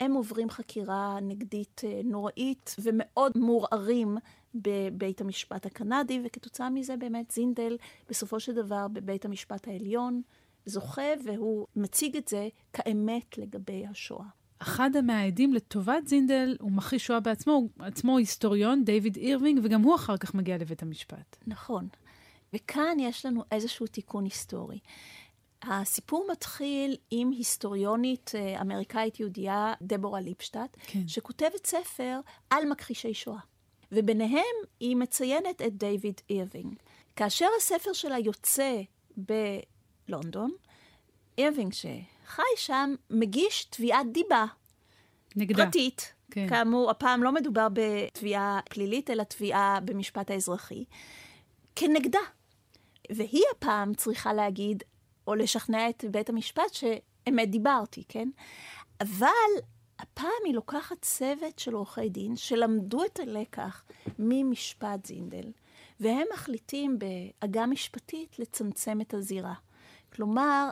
הם 0.00 0.14
עוברים 0.14 0.50
חקירה 0.50 1.18
נגדית 1.22 1.80
אה, 1.84 2.00
נוראית 2.04 2.76
ומאוד 2.78 3.32
מעורערים 3.34 4.16
בבית 4.62 5.20
המשפט 5.20 5.66
הקנדי, 5.66 6.20
וכתוצאה 6.24 6.70
מזה 6.70 6.96
באמת 6.96 7.30
זינדל 7.30 7.76
בסופו 8.08 8.40
של 8.40 8.54
דבר 8.54 8.88
בבית 8.88 9.24
המשפט 9.24 9.68
העליון 9.68 10.22
זוכה, 10.66 11.02
והוא 11.24 11.66
מציג 11.76 12.16
את 12.16 12.28
זה 12.28 12.48
כאמת 12.72 13.38
לגבי 13.38 13.86
השואה. 13.86 14.26
אחד 14.58 14.90
מהעדים 15.02 15.54
לטובת 15.54 16.06
זינדל 16.06 16.56
הוא 16.60 16.72
מכחיש 16.72 17.06
שואה 17.06 17.20
בעצמו, 17.20 17.52
הוא 17.52 17.68
עצמו 17.78 18.18
היסטוריון, 18.18 18.84
דיוויד 18.84 19.16
אירווינג, 19.16 19.60
וגם 19.62 19.82
הוא 19.82 19.94
אחר 19.94 20.16
כך 20.16 20.34
מגיע 20.34 20.58
לבית 20.58 20.82
המשפט. 20.82 21.36
נכון. 21.46 21.88
וכאן 22.52 22.96
יש 23.00 23.26
לנו 23.26 23.42
איזשהו 23.52 23.86
תיקון 23.86 24.24
היסטורי. 24.24 24.78
הסיפור 25.62 26.26
מתחיל 26.32 26.96
עם 27.10 27.30
היסטוריונית 27.30 28.32
אה, 28.34 28.60
אמריקאית 28.60 29.20
יהודייה, 29.20 29.74
דבורה 29.82 30.20
ליפשטט, 30.20 30.76
כן. 30.86 31.08
שכותבת 31.08 31.66
ספר 31.66 32.20
על 32.50 32.64
מכחישי 32.70 33.14
שואה. 33.14 33.40
וביניהם 33.92 34.56
היא 34.80 34.96
מציינת 34.96 35.62
את 35.62 35.76
דיוויד 35.76 36.20
אירווינג. 36.30 36.74
כאשר 37.16 37.46
הספר 37.58 37.92
שלה 37.92 38.18
יוצא 38.18 38.80
בלונדון, 39.16 40.50
אירווינג 41.38 41.72
שחי 41.72 42.42
שם, 42.56 42.94
מגיש 43.10 43.64
תביעת 43.64 44.12
דיבה. 44.12 44.44
נגדה. 45.36 45.64
פרטית. 45.64 46.12
כן. 46.30 46.48
כאמור, 46.48 46.90
הפעם 46.90 47.22
לא 47.22 47.32
מדובר 47.32 47.68
בתביעה 47.72 48.60
פלילית, 48.70 49.10
אלא 49.10 49.22
תביעה 49.22 49.78
במשפט 49.84 50.30
האזרחי, 50.30 50.84
כנגדה. 51.76 52.18
והיא 53.12 53.42
הפעם 53.56 53.94
צריכה 53.94 54.32
להגיד, 54.32 54.82
או 55.26 55.34
לשכנע 55.34 55.88
את 55.88 56.04
בית 56.10 56.28
המשפט 56.28 56.72
שאמת 56.74 57.50
דיברתי, 57.50 58.04
כן? 58.08 58.28
אבל 59.00 59.28
הפעם 59.98 60.30
היא 60.44 60.54
לוקחת 60.54 60.96
צוות 61.02 61.58
של 61.58 61.74
עורכי 61.74 62.08
דין 62.08 62.36
שלמדו 62.36 63.04
את 63.04 63.20
הלקח 63.20 63.84
ממשפט 64.18 65.06
זינדל, 65.06 65.52
והם 66.00 66.26
מחליטים 66.34 66.98
בעגה 66.98 67.66
משפטית 67.66 68.38
לצמצם 68.38 69.00
את 69.00 69.14
הזירה. 69.14 69.54
כלומר, 70.12 70.68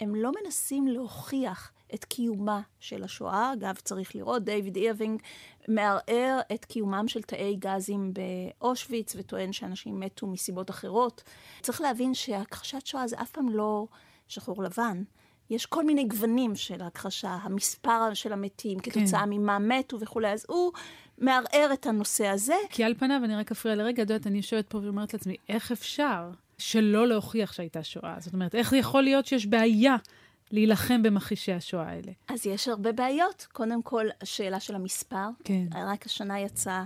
הם 0.00 0.14
לא 0.14 0.30
מנסים 0.42 0.86
להוכיח 0.86 1.72
את 1.94 2.04
קיומה 2.04 2.60
של 2.80 3.04
השואה. 3.04 3.52
אגב, 3.52 3.74
צריך 3.74 4.16
לראות, 4.16 4.44
דיוויד 4.44 4.76
אירווינג 4.76 5.22
מערער 5.68 6.40
את 6.54 6.64
קיומם 6.64 7.08
של 7.08 7.22
תאי 7.22 7.56
גזים 7.56 8.12
באושוויץ 8.14 9.14
וטוען 9.18 9.52
שאנשים 9.52 10.00
מתו 10.00 10.26
מסיבות 10.26 10.70
אחרות. 10.70 11.22
צריך 11.62 11.80
להבין 11.80 12.14
שהכחשת 12.14 12.86
שואה 12.86 13.06
זה 13.06 13.16
אף 13.22 13.30
פעם 13.30 13.48
לא 13.48 13.86
שחור 14.28 14.62
לבן. 14.62 15.02
יש 15.50 15.66
כל 15.66 15.84
מיני 15.84 16.04
גוונים 16.04 16.56
של 16.56 16.82
ההכחשה, 16.82 17.38
המספר 17.42 18.14
של 18.14 18.32
המתים 18.32 18.78
כתוצאה 18.78 19.20
כן. 19.20 19.30
ממה 19.30 19.58
מתו 19.58 20.00
וכולי, 20.00 20.32
אז 20.32 20.46
הוא 20.48 20.72
מערער 21.18 21.70
את 21.72 21.86
הנושא 21.86 22.26
הזה. 22.26 22.54
כי 22.70 22.84
על 22.84 22.94
פניו, 22.94 23.20
אני 23.24 23.36
רק 23.36 23.50
אפריע 23.50 23.74
לרגע, 23.74 24.02
את 24.02 24.10
יודעת, 24.10 24.26
אני 24.26 24.36
יושבת 24.36 24.68
פה 24.68 24.78
ואומרת 24.78 25.12
לעצמי, 25.12 25.36
איך 25.48 25.72
אפשר 25.72 26.30
שלא 26.58 27.08
להוכיח 27.08 27.52
שהייתה 27.52 27.82
שואה? 27.82 28.16
זאת 28.18 28.34
אומרת, 28.34 28.54
איך 28.54 28.72
יכול 28.72 29.02
להיות 29.02 29.26
שיש 29.26 29.46
בעיה 29.46 29.96
להילחם 30.50 31.02
במכחישי 31.02 31.52
השואה 31.52 31.88
האלה? 31.88 32.12
אז 32.28 32.46
יש 32.46 32.68
הרבה 32.68 32.92
בעיות. 32.92 33.46
קודם 33.52 33.82
כל, 33.82 34.06
השאלה 34.22 34.60
של 34.60 34.74
המספר. 34.74 35.28
כן. 35.44 35.64
רק 35.74 36.06
השנה 36.06 36.40
יצא 36.40 36.82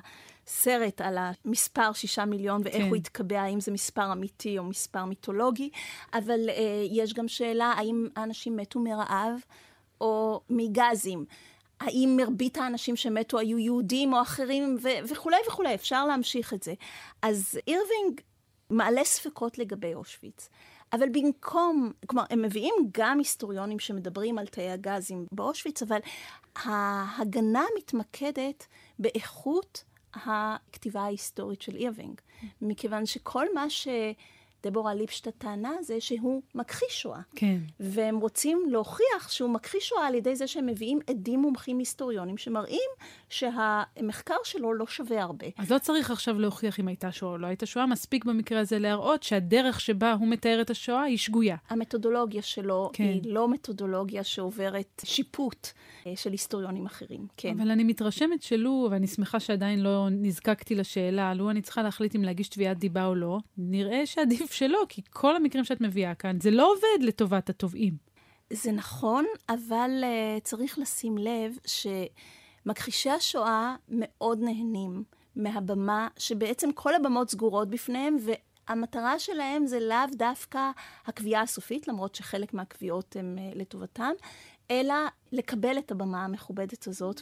סרט 0.49 1.01
על 1.01 1.19
המספר 1.19 1.93
שישה 1.93 2.25
מיליון 2.25 2.61
ואיך 2.65 2.77
כן. 2.77 2.89
הוא 2.89 2.97
התקבע, 2.97 3.41
האם 3.41 3.61
זה 3.61 3.73
מספר 3.73 4.13
אמיתי 4.13 4.59
או 4.59 4.65
מספר 4.65 5.05
מיתולוגי, 5.05 5.71
אבל 6.15 6.49
uh, 6.49 6.53
יש 6.91 7.15
גם 7.15 7.29
שאלה 7.29 7.65
האם 7.77 8.09
האנשים 8.17 8.57
מתו 8.57 8.81
מרעב 8.81 9.41
או 10.01 10.41
מגזים. 10.51 11.25
האם 11.81 12.15
מרבית 12.17 12.57
האנשים 12.57 12.97
שמתו 12.97 13.39
היו 13.39 13.59
יהודים 13.59 14.13
או 14.13 14.23
אחרים 14.23 14.77
ו- 14.83 15.09
וכולי 15.09 15.37
וכולי, 15.49 15.75
אפשר 15.75 16.07
להמשיך 16.07 16.55
את 16.55 16.63
זה. 16.63 16.75
אז 17.23 17.59
אירווינג 17.67 18.21
מעלה 18.71 19.05
ספקות 19.05 19.59
לגבי 19.59 19.95
אושוויץ. 19.95 20.49
אבל 20.93 21.09
במקום, 21.13 21.93
כלומר, 22.07 22.25
הם 22.31 22.43
מביאים 22.43 22.75
גם 22.93 23.19
היסטוריונים 23.19 23.79
שמדברים 23.79 24.39
על 24.39 24.47
תאי 24.47 24.71
הגזים 24.71 25.27
באושוויץ, 25.33 25.83
אבל 25.83 25.99
ההגנה 26.57 27.65
מתמקדת 27.79 28.67
באיכות 28.99 29.85
הכתיבה 30.25 31.01
ההיסטורית 31.01 31.63
של 31.63 31.77
אירווינג, 31.77 32.21
מכיוון 32.63 33.07
שכל 33.07 33.47
מה 33.55 33.71
דבורה 34.63 34.95
ליפשטט 34.95 35.35
טענה 35.39 35.73
זה 35.81 36.01
שהוא 36.01 36.43
מכחיש 36.55 37.03
שואה. 37.03 37.21
כן. 37.37 37.59
והם 37.81 38.19
רוצים 38.19 38.63
להוכיח 38.71 39.29
שהוא 39.29 39.51
מכחיש 39.51 39.89
שואה 39.89 40.07
על 40.07 40.15
ידי 40.15 40.37
זה 40.37 40.47
שהם 40.47 40.67
מביאים 40.67 40.99
עדים 41.07 41.41
מומחים 41.41 41.79
היסטוריונים 41.79 42.39
שמראים 42.39 42.91
שהמחקר 43.29 44.35
שלו 44.45 44.75
לא 44.75 44.87
שווה 44.87 45.23
הרבה. 45.23 45.47
אז 45.59 45.73
לא 45.73 45.79
צריך 45.79 46.11
עכשיו 46.11 46.39
להוכיח 46.39 46.81
אם 46.81 46.89
הייתה 46.89 47.13
שואה 47.13 47.33
או 47.33 47.39
לא 47.39 47.47
הייתה 47.47 47.67
שואה, 47.67 47.87
מספיק 47.87 48.25
במקרה 48.25 48.61
הזה 48.61 48.79
להראות 48.79 49.23
שהדרך 49.23 49.81
שבה 49.81 50.13
הוא 50.13 50.29
מתאר 50.29 50.61
את 50.61 50.71
השואה 50.71 51.03
היא 51.03 51.19
שגויה. 51.19 51.57
המתודולוגיה 51.69 52.43
שלו 52.43 52.91
כן. 52.93 53.05
היא 53.05 53.21
לא 53.25 53.49
מתודולוגיה 53.49 54.25
שעוברת 54.25 55.03
שיפוט 55.05 55.69
אה, 56.07 56.13
של 56.17 56.33
היסטוריונים 56.33 56.87
אחרים, 56.87 57.27
כן. 57.37 57.61
אבל 57.61 57.71
אני 57.71 57.85
מתרשמת 57.85 58.43
שלו, 58.43 58.89
ואני 58.91 59.07
שמחה 59.07 59.41
שעדיין 59.41 59.81
לא 59.81 60.09
נזקקתי 60.11 60.75
לשאלה, 60.75 61.35
לו 61.35 61.51
אני 61.51 61.63
צריכה 61.63 61.83
להחליט 61.83 62.17
אם 62.17 62.23
להגיש 62.23 62.49
תביעת 62.49 62.79
דיבה 62.79 63.07
או 63.07 63.15
לא, 63.15 63.39
נראה 63.59 64.07
שעדיף 64.07 64.48
שלא, 64.53 64.87
כי 64.89 65.03
כל 65.11 65.37
המקרים 65.37 65.65
שאת 65.65 65.81
מביאה 65.81 66.15
כאן, 66.15 66.41
זה 66.41 66.51
לא 66.51 66.73
עובד 66.73 67.05
לטובת 67.05 67.51
התובעים. 67.51 68.09
זה 68.53 68.73
נכון, 68.73 69.25
אבל 69.49 69.91
uh, 70.05 70.41
צריך 70.45 70.79
לשים 70.79 71.19
לב 71.19 71.59
שמכחישי 71.67 73.11
השואה 73.11 73.77
מאוד 73.89 74.41
נהנים 74.41 75.03
מהבמה, 75.37 76.09
שבעצם 76.19 76.73
כל 76.73 76.95
הבמות 76.95 77.31
סגורות 77.31 77.71
בפניהם, 77.71 78.17
והמטרה 78.69 79.19
שלהם 79.19 79.67
זה 79.67 79.81
לאו 79.81 80.17
דווקא 80.17 80.71
הקביעה 81.07 81.43
הסופית, 81.43 81.89
למרות 81.89 82.15
שחלק 82.15 82.55
מהקביעות 82.55 83.17
הן 83.17 83.39
אה, 83.39 83.59
לטובתם, 83.59 84.13
אלא 84.71 84.95
לקבל 85.33 85.79
את 85.79 85.91
הבמה 85.91 86.25
המכובדת 86.25 86.87
הזאת. 86.87 87.21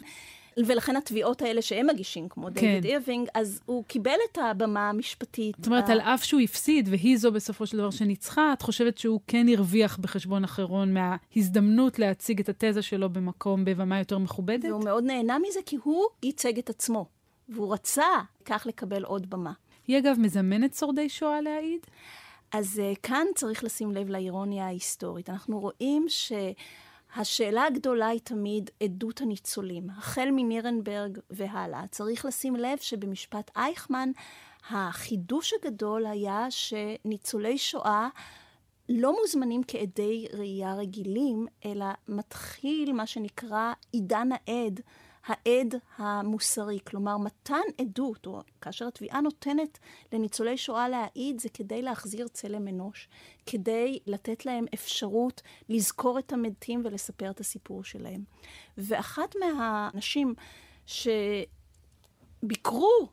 ולכן 0.67 0.97
התביעות 0.97 1.43
האלה 1.43 1.63
שהם 1.63 1.87
מגישים, 1.87 2.29
כמו 2.29 2.47
כן. 2.47 2.53
דיוויד 2.53 2.85
אירווינג, 2.85 3.29
אז 3.35 3.61
הוא 3.67 3.85
קיבל 3.85 4.17
את 4.33 4.39
הבמה 4.39 4.89
המשפטית. 4.89 5.57
זאת 5.59 5.67
אומרת, 5.67 5.89
ה... 5.89 5.93
על 5.93 6.01
אף 6.01 6.25
שהוא 6.25 6.41
הפסיד, 6.41 6.89
והיא 6.89 7.17
זו 7.17 7.33
בסופו 7.33 7.67
של 7.67 7.79
דבר 7.79 7.91
שניצחה, 7.91 8.53
את 8.53 8.63
חושבת 8.63 8.99
שהוא 8.99 9.21
כן 9.27 9.47
הרוויח 9.49 9.99
בחשבון 9.99 10.45
אחרון 10.45 10.95
מההזדמנות 10.95 11.99
להציג 11.99 12.41
את 12.41 12.49
התזה 12.49 12.83
שלו 12.83 13.11
במקום, 13.11 13.65
בבמה 13.65 13.99
יותר 13.99 14.19
מכובדת? 14.19 14.65
והוא 14.65 14.85
מאוד 14.85 15.05
נהנה 15.05 15.39
מזה, 15.39 15.61
כי 15.67 15.77
הוא 15.83 16.05
ייצג 16.23 16.59
את 16.59 16.71
עצמו, 16.71 17.07
והוא 17.49 17.73
רצה 17.73 18.07
כך 18.45 18.67
לקבל 18.67 19.05
עוד 19.05 19.31
במה. 19.31 19.53
היא 19.87 19.99
אגב 19.99 20.17
מזמנת 20.19 20.75
שורדי 20.75 21.09
שואה 21.09 21.41
להעיד? 21.41 21.81
אז 22.53 22.83
uh, 22.83 22.99
כאן 23.03 23.27
צריך 23.35 23.65
לשים 23.65 23.93
לב 23.93 24.09
לאירוניה 24.11 24.67
ההיסטורית. 24.67 25.31
אנחנו 25.31 25.61
רואים 25.61 26.05
ש... 26.09 26.33
השאלה 27.15 27.65
הגדולה 27.65 28.09
היא 28.09 28.21
תמיד 28.21 28.71
עדות 28.83 29.21
הניצולים. 29.21 29.91
החל 29.91 30.29
מנירנברג 30.33 31.19
והלאה. 31.31 31.87
צריך 31.91 32.25
לשים 32.25 32.57
לב 32.57 32.79
שבמשפט 32.79 33.51
אייכמן, 33.57 34.11
החידוש 34.71 35.55
הגדול 35.55 36.07
היה 36.07 36.47
שניצולי 36.51 37.59
שואה 37.59 38.09
לא 38.89 39.17
מוזמנים 39.21 39.63
כעדי 39.69 40.27
ראייה 40.33 40.75
רגילים, 40.75 41.47
אלא 41.65 41.87
מתחיל 42.09 42.93
מה 42.93 43.07
שנקרא 43.07 43.73
עידן 43.93 44.29
העד. 44.33 44.81
העד 45.27 45.75
המוסרי. 45.97 46.79
כלומר, 46.87 47.17
מתן 47.17 47.61
עדות, 47.81 48.27
או 48.27 48.41
כאשר 48.61 48.89
התביעה 48.89 49.21
נותנת 49.21 49.79
לניצולי 50.13 50.57
שואה 50.57 50.89
להעיד, 50.89 51.41
זה 51.41 51.49
כדי 51.49 51.83
להחזיר 51.83 52.29
צלם 52.29 52.69
אנוש, 52.69 53.09
כדי 53.47 53.99
לתת 54.07 54.47
להם 54.47 54.65
אפשרות 54.75 55.43
לזכור 55.69 56.19
את 56.19 56.33
המתים 56.33 56.83
ולספר 56.85 57.31
את 57.31 57.41
הסיפור 57.41 57.85
שלהם. 57.85 58.25
ואחת 58.79 59.35
מהנשים 59.41 60.35
שביקרו 62.43 63.09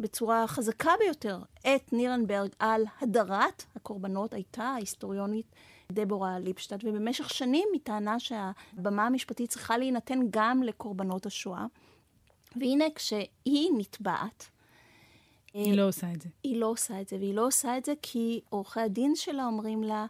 בצורה 0.00 0.46
חזקה 0.46 0.90
ביותר 0.98 1.38
את 1.60 1.92
נירנברג 1.92 2.50
על 2.58 2.84
הדרת 3.00 3.64
הקורבנות 3.76 4.34
הייתה 4.34 4.62
ההיסטוריונית 4.62 5.54
דבורה 5.92 6.38
ליפשטט, 6.38 6.84
ובמשך 6.84 7.30
שנים 7.30 7.68
היא 7.72 7.80
טענה 7.84 8.20
שהבמה 8.20 9.06
המשפטית 9.06 9.50
צריכה 9.50 9.78
להינתן 9.78 10.18
גם 10.30 10.62
לקורבנות 10.62 11.26
השואה. 11.26 11.66
והנה 12.56 12.84
כשהיא 12.94 13.70
נתבעת, 13.78 14.50
היא 15.54 15.74
לא 15.74 15.88
עושה 15.88 16.12
את 16.12 16.22
זה. 16.22 16.28
היא 16.42 16.60
לא 16.60 16.66
עושה 16.66 17.00
את 17.00 17.08
זה, 17.08 17.16
והיא 17.16 17.34
לא 17.34 17.46
עושה 17.46 17.78
את 17.78 17.84
זה 17.84 17.92
כי 18.02 18.40
עורכי 18.48 18.80
הדין 18.80 19.12
שלה 19.16 19.46
אומרים 19.46 19.82
לה, 19.82 20.06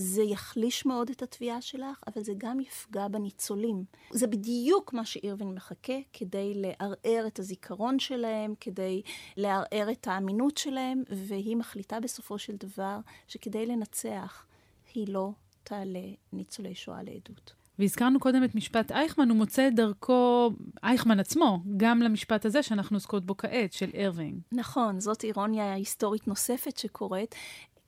זה 0.00 0.22
יחליש 0.22 0.86
מאוד 0.86 1.10
את 1.10 1.22
התביעה 1.22 1.60
שלך, 1.60 2.02
אבל 2.06 2.22
זה 2.22 2.32
גם 2.38 2.60
יפגע 2.60 3.08
בניצולים. 3.08 3.84
זה 4.10 4.26
בדיוק 4.26 4.92
מה 4.92 5.04
שאירווין 5.04 5.54
מחכה 5.54 5.98
כדי 6.12 6.52
לערער 6.54 7.26
את 7.26 7.38
הזיכרון 7.38 7.98
שלהם, 7.98 8.54
כדי 8.60 9.02
לערער 9.36 9.90
את 9.92 10.06
האמינות 10.06 10.56
שלהם, 10.56 11.02
והיא 11.10 11.56
מחליטה 11.56 12.00
בסופו 12.00 12.38
של 12.38 12.56
דבר 12.56 12.98
שכדי 13.28 13.66
לנצח, 13.66 14.46
היא 14.94 15.08
לא 15.08 15.30
תעלה 15.64 16.08
ניצולי 16.32 16.74
שואה 16.74 17.02
לעדות. 17.02 17.58
והזכרנו 17.78 18.20
קודם 18.20 18.44
את 18.44 18.54
משפט 18.54 18.92
אייכמן, 18.92 19.28
הוא 19.28 19.36
מוצא 19.36 19.68
את 19.68 19.74
דרכו, 19.74 20.50
אייכמן 20.82 21.20
עצמו, 21.20 21.62
גם 21.76 22.02
למשפט 22.02 22.44
הזה 22.44 22.62
שאנחנו 22.62 22.96
עוסקות 22.96 23.26
בו 23.26 23.36
כעת, 23.36 23.72
של 23.72 23.90
ארווינג. 23.96 24.40
נכון, 24.52 25.00
זאת 25.00 25.24
אירוניה 25.24 25.74
היסטורית 25.74 26.28
נוספת 26.28 26.78
שקורית. 26.78 27.34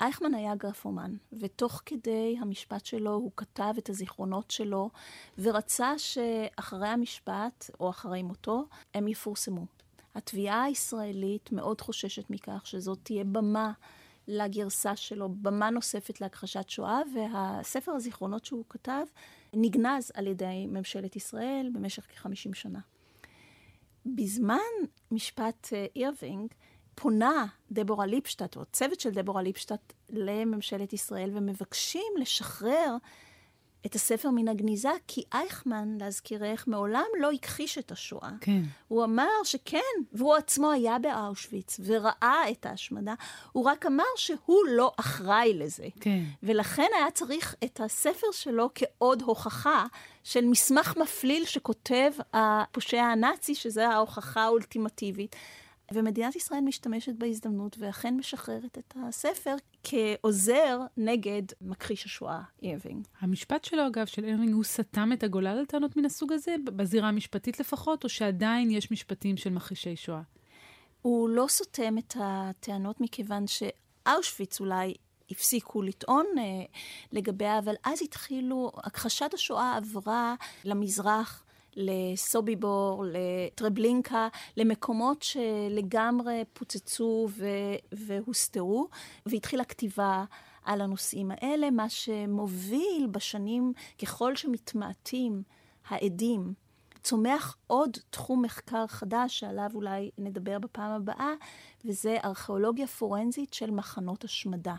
אייכמן 0.00 0.34
היה 0.34 0.54
גרפומן, 0.54 1.14
ותוך 1.32 1.82
כדי 1.86 2.36
המשפט 2.40 2.86
שלו 2.86 3.14
הוא 3.14 3.30
כתב 3.36 3.74
את 3.78 3.88
הזיכרונות 3.88 4.50
שלו, 4.50 4.90
ורצה 5.38 5.98
שאחרי 5.98 6.88
המשפט, 6.88 7.70
או 7.80 7.90
אחרי 7.90 8.22
מותו, 8.22 8.64
הם 8.94 9.08
יפורסמו. 9.08 9.66
התביעה 10.14 10.62
הישראלית 10.62 11.52
מאוד 11.52 11.80
חוששת 11.80 12.30
מכך 12.30 12.62
שזאת 12.64 12.98
תהיה 13.02 13.24
במה 13.24 13.72
לגרסה 14.28 14.96
שלו, 14.96 15.28
במה 15.28 15.70
נוספת 15.70 16.20
להכחשת 16.20 16.70
שואה, 16.70 17.00
והספר 17.14 17.92
הזיכרונות 17.92 18.44
שהוא 18.44 18.64
כתב 18.68 19.04
נגנז 19.54 20.12
על 20.14 20.26
ידי 20.26 20.66
ממשלת 20.66 21.16
ישראל 21.16 21.70
במשך 21.72 22.06
כ-50 22.08 22.54
שנה. 22.54 22.80
בזמן 24.06 24.58
משפט 25.10 25.68
אה, 25.72 25.86
אירווינג, 25.96 26.54
פונה 27.02 27.46
דבורה 27.70 28.06
ליפשטט, 28.06 28.56
או 28.56 28.62
צוות 28.72 29.00
של 29.00 29.10
דבורה 29.10 29.42
ליפשטט, 29.42 29.92
לממשלת 30.10 30.92
ישראל, 30.92 31.30
ומבקשים 31.34 32.12
לשחרר 32.20 32.96
את 33.86 33.94
הספר 33.94 34.30
מן 34.30 34.48
הגניזה, 34.48 34.90
כי 35.06 35.22
אייכמן, 35.32 35.98
להזכירך, 36.00 36.68
מעולם 36.68 37.04
לא 37.20 37.30
הכחיש 37.32 37.78
את 37.78 37.92
השואה. 37.92 38.30
כן. 38.40 38.62
הוא 38.88 39.04
אמר 39.04 39.28
שכן, 39.44 39.78
והוא 40.12 40.34
עצמו 40.34 40.70
היה 40.70 40.96
באושוויץ 40.98 41.80
וראה 41.84 42.50
את 42.50 42.66
ההשמדה, 42.66 43.14
הוא 43.52 43.64
רק 43.64 43.86
אמר 43.86 44.04
שהוא 44.16 44.62
לא 44.68 44.92
אחראי 44.96 45.54
לזה. 45.54 45.86
כן. 46.00 46.22
ולכן 46.42 46.88
היה 46.98 47.10
צריך 47.10 47.54
את 47.64 47.80
הספר 47.80 48.26
שלו 48.32 48.70
כעוד 48.74 49.22
הוכחה 49.22 49.86
של 50.24 50.44
מסמך 50.44 50.96
מפליל 50.96 51.44
שכותב 51.44 52.12
הפושע 52.32 53.02
הנאצי, 53.02 53.54
שזו 53.54 53.80
ההוכחה 53.80 54.42
האולטימטיבית. 54.42 55.36
ומדינת 55.92 56.36
ישראל 56.36 56.60
משתמשת 56.60 57.14
בהזדמנות 57.14 57.76
ואכן 57.78 58.16
משחררת 58.16 58.78
את 58.78 58.94
הספר 58.96 59.54
כעוזר 59.82 60.80
נגד 60.96 61.42
מכחיש 61.60 62.04
השואה 62.04 62.42
אירווינג. 62.62 63.06
המשפט 63.20 63.64
שלו, 63.64 63.86
אגב, 63.86 64.06
של 64.06 64.24
אירווינג, 64.24 64.54
הוא 64.54 64.64
סתם 64.64 65.10
את 65.12 65.22
הגולל 65.22 65.46
על 65.46 65.64
טענות 65.64 65.96
מן 65.96 66.04
הסוג 66.04 66.32
הזה, 66.32 66.56
בזירה 66.64 67.08
המשפטית 67.08 67.60
לפחות, 67.60 68.04
או 68.04 68.08
שעדיין 68.08 68.70
יש 68.70 68.90
משפטים 68.90 69.36
של 69.36 69.50
מכחישי 69.50 69.96
שואה? 69.96 70.22
הוא 71.02 71.28
לא 71.28 71.46
סותם 71.48 71.98
את 71.98 72.16
הטענות 72.20 73.00
מכיוון 73.00 73.44
שאושוויץ 73.46 74.60
אולי 74.60 74.94
הפסיקו 75.30 75.82
לטעון 75.82 76.26
אה, 76.38 76.42
לגביה, 77.12 77.58
אבל 77.58 77.74
אז 77.84 78.02
התחילו, 78.02 78.72
הכחשת 78.76 79.34
השואה 79.34 79.76
עברה 79.76 80.34
למזרח. 80.64 81.44
לסוביבור, 81.76 83.04
לטרבלינקה, 83.12 84.28
למקומות 84.56 85.22
שלגמרי 85.22 86.44
פוצצו 86.52 87.28
ו- 87.30 87.46
והוסתרו, 87.92 88.88
והתחילה 89.26 89.64
כתיבה 89.64 90.24
על 90.64 90.80
הנושאים 90.80 91.30
האלה, 91.30 91.70
מה 91.70 91.88
שמוביל 91.88 93.06
בשנים, 93.10 93.72
ככל 94.02 94.36
שמתמעטים 94.36 95.42
העדים, 95.88 96.54
צומח 97.02 97.56
עוד 97.66 97.96
תחום 98.10 98.42
מחקר 98.42 98.86
חדש, 98.86 99.38
שעליו 99.40 99.70
אולי 99.74 100.10
נדבר 100.18 100.58
בפעם 100.58 100.90
הבאה, 100.90 101.32
וזה 101.84 102.16
ארכיאולוגיה 102.24 102.86
פורנזית 102.86 103.54
של 103.54 103.70
מחנות 103.70 104.24
השמדה. 104.24 104.74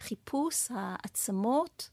חיפוש 0.00 0.68
העצמות 0.70 1.90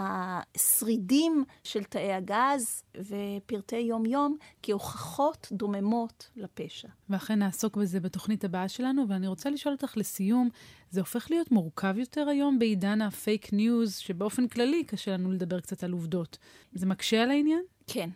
השרידים 0.00 1.44
של 1.64 1.84
תאי 1.84 2.12
הגז 2.12 2.82
ופרטי 2.96 3.76
יום-יום 3.76 4.36
כהוכחות 4.62 5.48
דוממות 5.52 6.30
לפשע. 6.36 6.88
ואכן 7.10 7.38
נעסוק 7.38 7.76
בזה 7.76 8.00
בתוכנית 8.00 8.44
הבאה 8.44 8.68
שלנו, 8.68 9.08
ואני 9.08 9.26
רוצה 9.26 9.50
לשאול 9.50 9.74
אותך 9.74 9.96
לסיום, 9.96 10.48
זה 10.90 11.00
הופך 11.00 11.30
להיות 11.30 11.50
מורכב 11.50 11.94
יותר 11.98 12.28
היום 12.28 12.58
בעידן 12.58 13.02
הפייק 13.02 13.52
ניוז, 13.52 13.96
שבאופן 13.96 14.48
כללי 14.48 14.84
קשה 14.84 15.10
לנו 15.10 15.32
לדבר 15.32 15.60
קצת 15.60 15.84
על 15.84 15.92
עובדות. 15.92 16.38
זה 16.72 16.86
מקשה 16.86 17.22
על 17.22 17.30
העניין? 17.30 17.62
כן. 17.86 18.10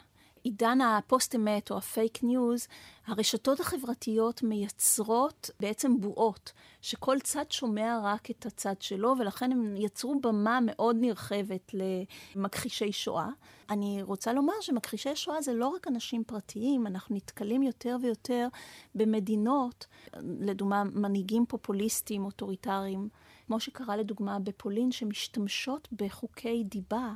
בעידן 0.44 0.80
הפוסט-אמת 0.80 1.70
או 1.70 1.76
הפייק 1.76 2.22
ניוז, 2.22 2.66
הרשתות 3.06 3.60
החברתיות 3.60 4.42
מייצרות 4.42 5.50
בעצם 5.60 6.00
בועות, 6.00 6.52
שכל 6.82 7.16
צד 7.22 7.44
שומע 7.50 8.00
רק 8.02 8.30
את 8.30 8.46
הצד 8.46 8.74
שלו, 8.80 9.14
ולכן 9.18 9.52
הם 9.52 9.74
יצרו 9.76 10.20
במה 10.20 10.58
מאוד 10.62 10.96
נרחבת 11.00 11.74
למכחישי 12.36 12.92
שואה. 12.92 13.28
אני 13.70 14.02
רוצה 14.02 14.32
לומר 14.32 14.52
שמכחישי 14.60 15.16
שואה 15.16 15.42
זה 15.42 15.54
לא 15.54 15.68
רק 15.68 15.88
אנשים 15.88 16.24
פרטיים, 16.24 16.86
אנחנו 16.86 17.16
נתקלים 17.16 17.62
יותר 17.62 17.96
ויותר 18.02 18.48
במדינות, 18.94 19.86
לדוגמה 20.40 20.84
מנהיגים 20.84 21.46
פופוליסטיים, 21.46 22.24
אוטוריטריים, 22.24 23.08
כמו 23.46 23.60
שקרה 23.60 23.96
לדוגמה 23.96 24.38
בפולין, 24.38 24.92
שמשתמשות 24.92 25.88
בחוקי 25.92 26.64
דיבה. 26.64 27.12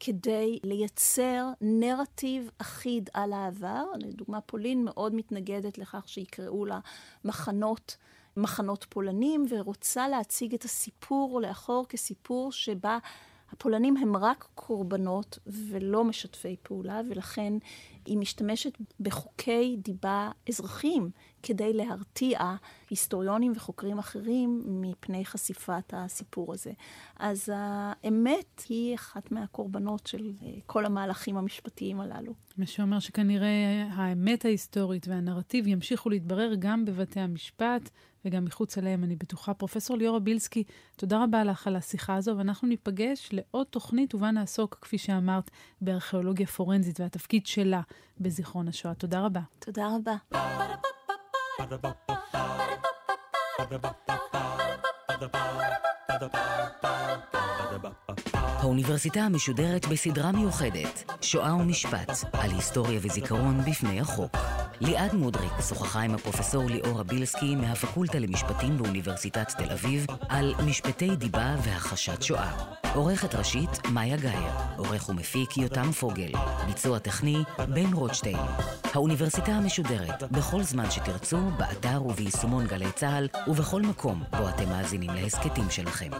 כדי 0.00 0.58
לייצר 0.64 1.46
נרטיב 1.60 2.50
אחיד 2.58 3.10
על 3.14 3.32
העבר. 3.32 3.84
לדוגמה, 3.98 4.40
פולין 4.40 4.84
מאוד 4.84 5.14
מתנגדת 5.14 5.78
לכך 5.78 6.08
שיקראו 6.08 6.64
לה 6.64 6.80
מחנות, 7.24 7.96
מחנות 8.36 8.86
פולנים, 8.88 9.46
ורוצה 9.50 10.08
להציג 10.08 10.54
את 10.54 10.64
הסיפור 10.64 11.40
לאחור 11.40 11.86
כסיפור 11.88 12.52
שבה 12.52 12.98
הפולנים 13.52 13.96
הם 13.96 14.16
רק 14.16 14.48
קורבנות 14.54 15.38
ולא 15.46 16.04
משתפי 16.04 16.56
פעולה, 16.62 17.00
ולכן 17.10 17.52
היא 18.06 18.18
משתמשת 18.18 18.78
בחוקי 19.00 19.76
דיבה 19.78 20.30
אזרחיים 20.48 21.10
כדי 21.42 21.72
להרתיע 21.72 22.38
היסטוריונים 22.90 23.52
וחוקרים 23.56 23.98
אחרים 23.98 24.62
מפני 24.66 25.24
חשיפת 25.24 25.92
הסיפור 25.92 26.52
הזה. 26.52 26.72
אז 27.16 27.52
האמת 27.54 28.62
היא 28.68 28.94
אחת 28.94 29.32
מהקורבנות 29.32 30.06
של 30.06 30.32
אה, 30.42 30.48
כל 30.66 30.86
המהלכים 30.86 31.36
המשפטיים 31.36 32.00
הללו. 32.00 32.32
מה 32.56 32.66
שאומר 32.66 32.98
שכנראה 32.98 33.86
האמת 33.92 34.44
ההיסטורית 34.44 35.08
והנרטיב 35.08 35.66
ימשיכו 35.66 36.10
להתברר 36.10 36.52
גם 36.58 36.84
בבתי 36.84 37.20
המשפט 37.20 37.90
וגם 38.24 38.44
מחוץ 38.44 38.78
אליהם, 38.78 39.04
אני 39.04 39.16
בטוחה. 39.16 39.54
פרופסור 39.54 39.96
ליאורה 39.96 40.18
בילסקי, 40.18 40.64
תודה 40.96 41.24
רבה 41.24 41.44
לך 41.44 41.66
על 41.66 41.76
השיחה 41.76 42.14
הזו, 42.14 42.38
ואנחנו 42.38 42.68
ניפגש 42.68 43.28
לעוד 43.32 43.66
תוכנית 43.66 44.14
ובה 44.14 44.30
נעסוק, 44.30 44.78
כפי 44.80 44.98
שאמרת, 44.98 45.50
בארכיאולוגיה 45.80 46.46
פורנזית 46.46 47.00
והתפקיד 47.00 47.46
שלה 47.46 47.80
בזיכרון 48.20 48.68
השואה. 48.68 48.94
תודה 48.94 49.20
רבה. 49.20 49.40
תודה 49.58 49.88
רבה. 49.96 50.80
Ba-da-ba-ba-ba. 51.60 52.42
Ba 53.58 53.64
da 53.68 53.76
ba 53.78 53.90
ba 54.08 54.16
ba. 54.32 54.42
Ba 55.08 55.14
da 55.20 55.28
ba 55.28 55.40
ba 55.52 55.68
ba. 55.68 55.76
Ba 56.08 56.18
da 56.20 56.28
ba 56.32 56.40
ba 56.40 56.68
da 56.72 56.78
ba. 56.80 57.32
Ba 57.60 57.64
da 57.72 57.78
ba. 58.24 58.29
האוניברסיטה 58.60 59.20
המשודרת 59.20 59.86
בסדרה 59.86 60.32
מיוחדת, 60.32 61.12
שואה 61.20 61.54
ומשפט, 61.54 62.10
על 62.32 62.50
היסטוריה 62.50 63.00
וזיכרון 63.02 63.60
בפני 63.70 64.00
החוק. 64.00 64.36
ליעד 64.80 65.14
מודריק 65.14 65.52
שוחחה 65.68 66.00
עם 66.00 66.14
הפרופסור 66.14 66.64
ליאורה 66.70 67.02
בילסקי 67.02 67.54
מהפקולטה 67.56 68.18
למשפטים 68.18 68.78
באוניברסיטת 68.78 69.48
תל 69.58 69.72
אביב 69.72 70.06
על 70.28 70.54
משפטי 70.66 71.16
דיבה 71.16 71.56
והכחשת 71.62 72.22
שואה. 72.22 72.52
עורכת 72.94 73.34
ראשית, 73.34 73.70
מאיה 73.92 74.16
גאייר. 74.16 74.52
עורך 74.76 75.08
ומפיק, 75.08 75.56
יותם 75.56 75.92
פוגל. 75.92 76.32
ביצוע 76.66 76.98
טכני, 76.98 77.38
בן 77.68 77.92
רוטשטיין. 77.92 78.38
האוניברסיטה 78.94 79.52
המשודרת, 79.52 80.22
בכל 80.32 80.62
זמן 80.62 80.90
שתרצו, 80.90 81.38
באתר 81.58 82.02
וביישומון 82.06 82.66
גלי 82.66 82.92
צה"ל, 82.94 83.28
ובכל 83.46 83.82
מקום 83.82 84.22
בו 84.38 84.48
אתם 84.48 84.68
מאזינים 84.68 85.10
להסכתים 85.10 85.70
שלכם. 85.70 86.10